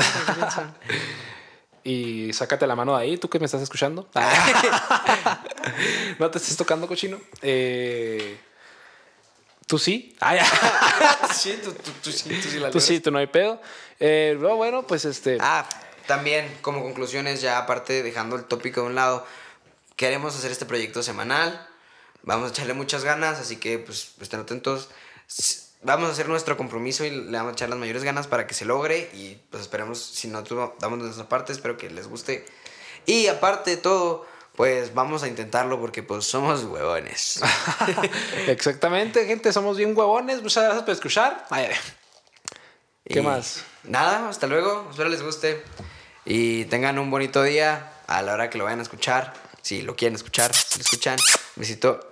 y 1.84 2.32
sácate 2.34 2.68
la 2.68 2.76
mano 2.76 2.96
de 2.96 3.04
ahí, 3.04 3.18
tú 3.18 3.30
que 3.30 3.40
me 3.40 3.46
estás 3.46 3.62
escuchando. 3.62 4.08
no 6.20 6.32
te 6.32 6.38
estés 6.38 6.56
tocando, 6.56 6.88
cochino. 6.88 7.20
Eh, 7.42 8.40
tú 9.66 9.78
sí. 9.78 10.16
Ay, 10.20 10.40
sí, 11.34 11.60
tú, 11.64 11.74
tú, 11.74 11.92
tú 12.04 12.12
sí, 12.12 12.30
tú 12.30 12.50
sí 12.50 12.60
la 12.60 12.70
tú 12.70 12.80
sí, 12.80 13.00
tú 13.00 13.12
no 13.12 13.20
hay 13.20 13.28
pedo. 13.28 13.62
Eh, 14.00 14.36
luego, 14.40 14.58
bueno, 14.58 14.88
pues 14.88 15.06
este. 15.06 15.38
Ah, 15.42 15.68
también, 16.08 16.58
como 16.62 16.82
conclusiones, 16.82 17.42
ya 17.42 17.58
aparte 17.58 18.02
dejando 18.02 18.36
el 18.36 18.46
tópico 18.46 18.82
de 18.82 18.88
un 18.88 18.96
lado, 18.96 19.26
queremos 19.96 20.36
hacer 20.36 20.52
este 20.52 20.66
proyecto 20.66 21.04
semanal. 21.04 21.68
Vamos 22.24 22.50
a 22.50 22.52
echarle 22.52 22.74
muchas 22.74 23.04
ganas, 23.04 23.40
así 23.40 23.58
que 23.58 23.80
pues 23.80 24.14
estén 24.22 24.40
atentos. 24.40 24.90
Vamos 25.82 26.10
a 26.10 26.12
hacer 26.12 26.28
nuestro 26.28 26.58
compromiso 26.58 27.06
y 27.06 27.12
le 27.12 27.38
vamos 27.38 27.52
a 27.52 27.54
echar 27.54 27.70
las 27.70 27.80
mayores 27.80 28.04
ganas 28.04 28.28
para 28.28 28.48
que 28.48 28.54
se 28.54 28.66
logre. 28.66 29.10
Y 29.14 29.36
pues 29.50 29.62
esperemos, 29.62 30.00
si 30.00 30.28
nosotros 30.28 30.72
damos 30.80 31.00
nuestra 31.00 31.30
parte, 31.30 31.54
espero 31.54 31.78
que 31.78 31.90
les 31.90 32.08
guste. 32.08 32.46
Y 33.06 33.28
aparte 33.28 33.72
de 33.72 33.78
todo, 33.78 34.26
pues 34.56 34.94
vamos 34.94 35.24
a 35.24 35.28
intentarlo 35.30 35.80
porque 35.80 36.04
pues 36.04 36.26
somos 36.26 36.66
huevones. 36.66 37.40
Exactamente, 38.48 39.26
gente, 39.26 39.54
somos 39.54 39.78
bien 39.78 39.98
huevones. 39.98 40.42
Muchas 40.42 40.66
gracias 40.66 40.84
por 40.84 40.94
escuchar. 40.94 41.46
Ay. 41.50 41.70
¿Qué 43.06 43.20
Y 43.20 43.22
más? 43.22 43.64
Nada, 43.86 44.28
hasta 44.28 44.48
luego. 44.48 44.88
Espero 44.92 45.08
les 45.10 45.22
guste. 45.24 45.64
Y 46.26 46.66
tengan 46.66 47.00
un 47.00 47.10
bonito 47.10 47.42
día 47.42 47.94
a 48.08 48.22
la 48.22 48.34
hora 48.34 48.50
que 48.50 48.58
lo 48.58 48.66
vayan 48.66 48.80
a 48.80 48.84
escuchar. 48.84 49.34
Si 49.62 49.82
lo 49.82 49.96
quieren 49.96 50.16
escuchar, 50.16 50.54
si 50.54 50.80
lo 50.80 50.84
escuchan, 50.84 51.18
besito 51.56 52.12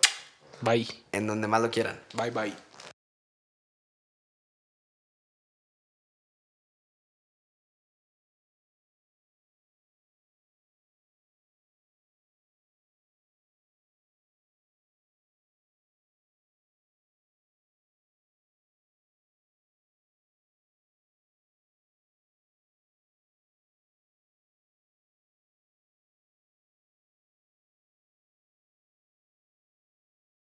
Bye. 0.61 0.87
en 1.11 1.27
donde 1.27 1.47
más 1.47 1.61
lo 1.61 1.69
quieran. 1.69 2.01
Bye, 2.13 2.31
bye. 2.31 2.66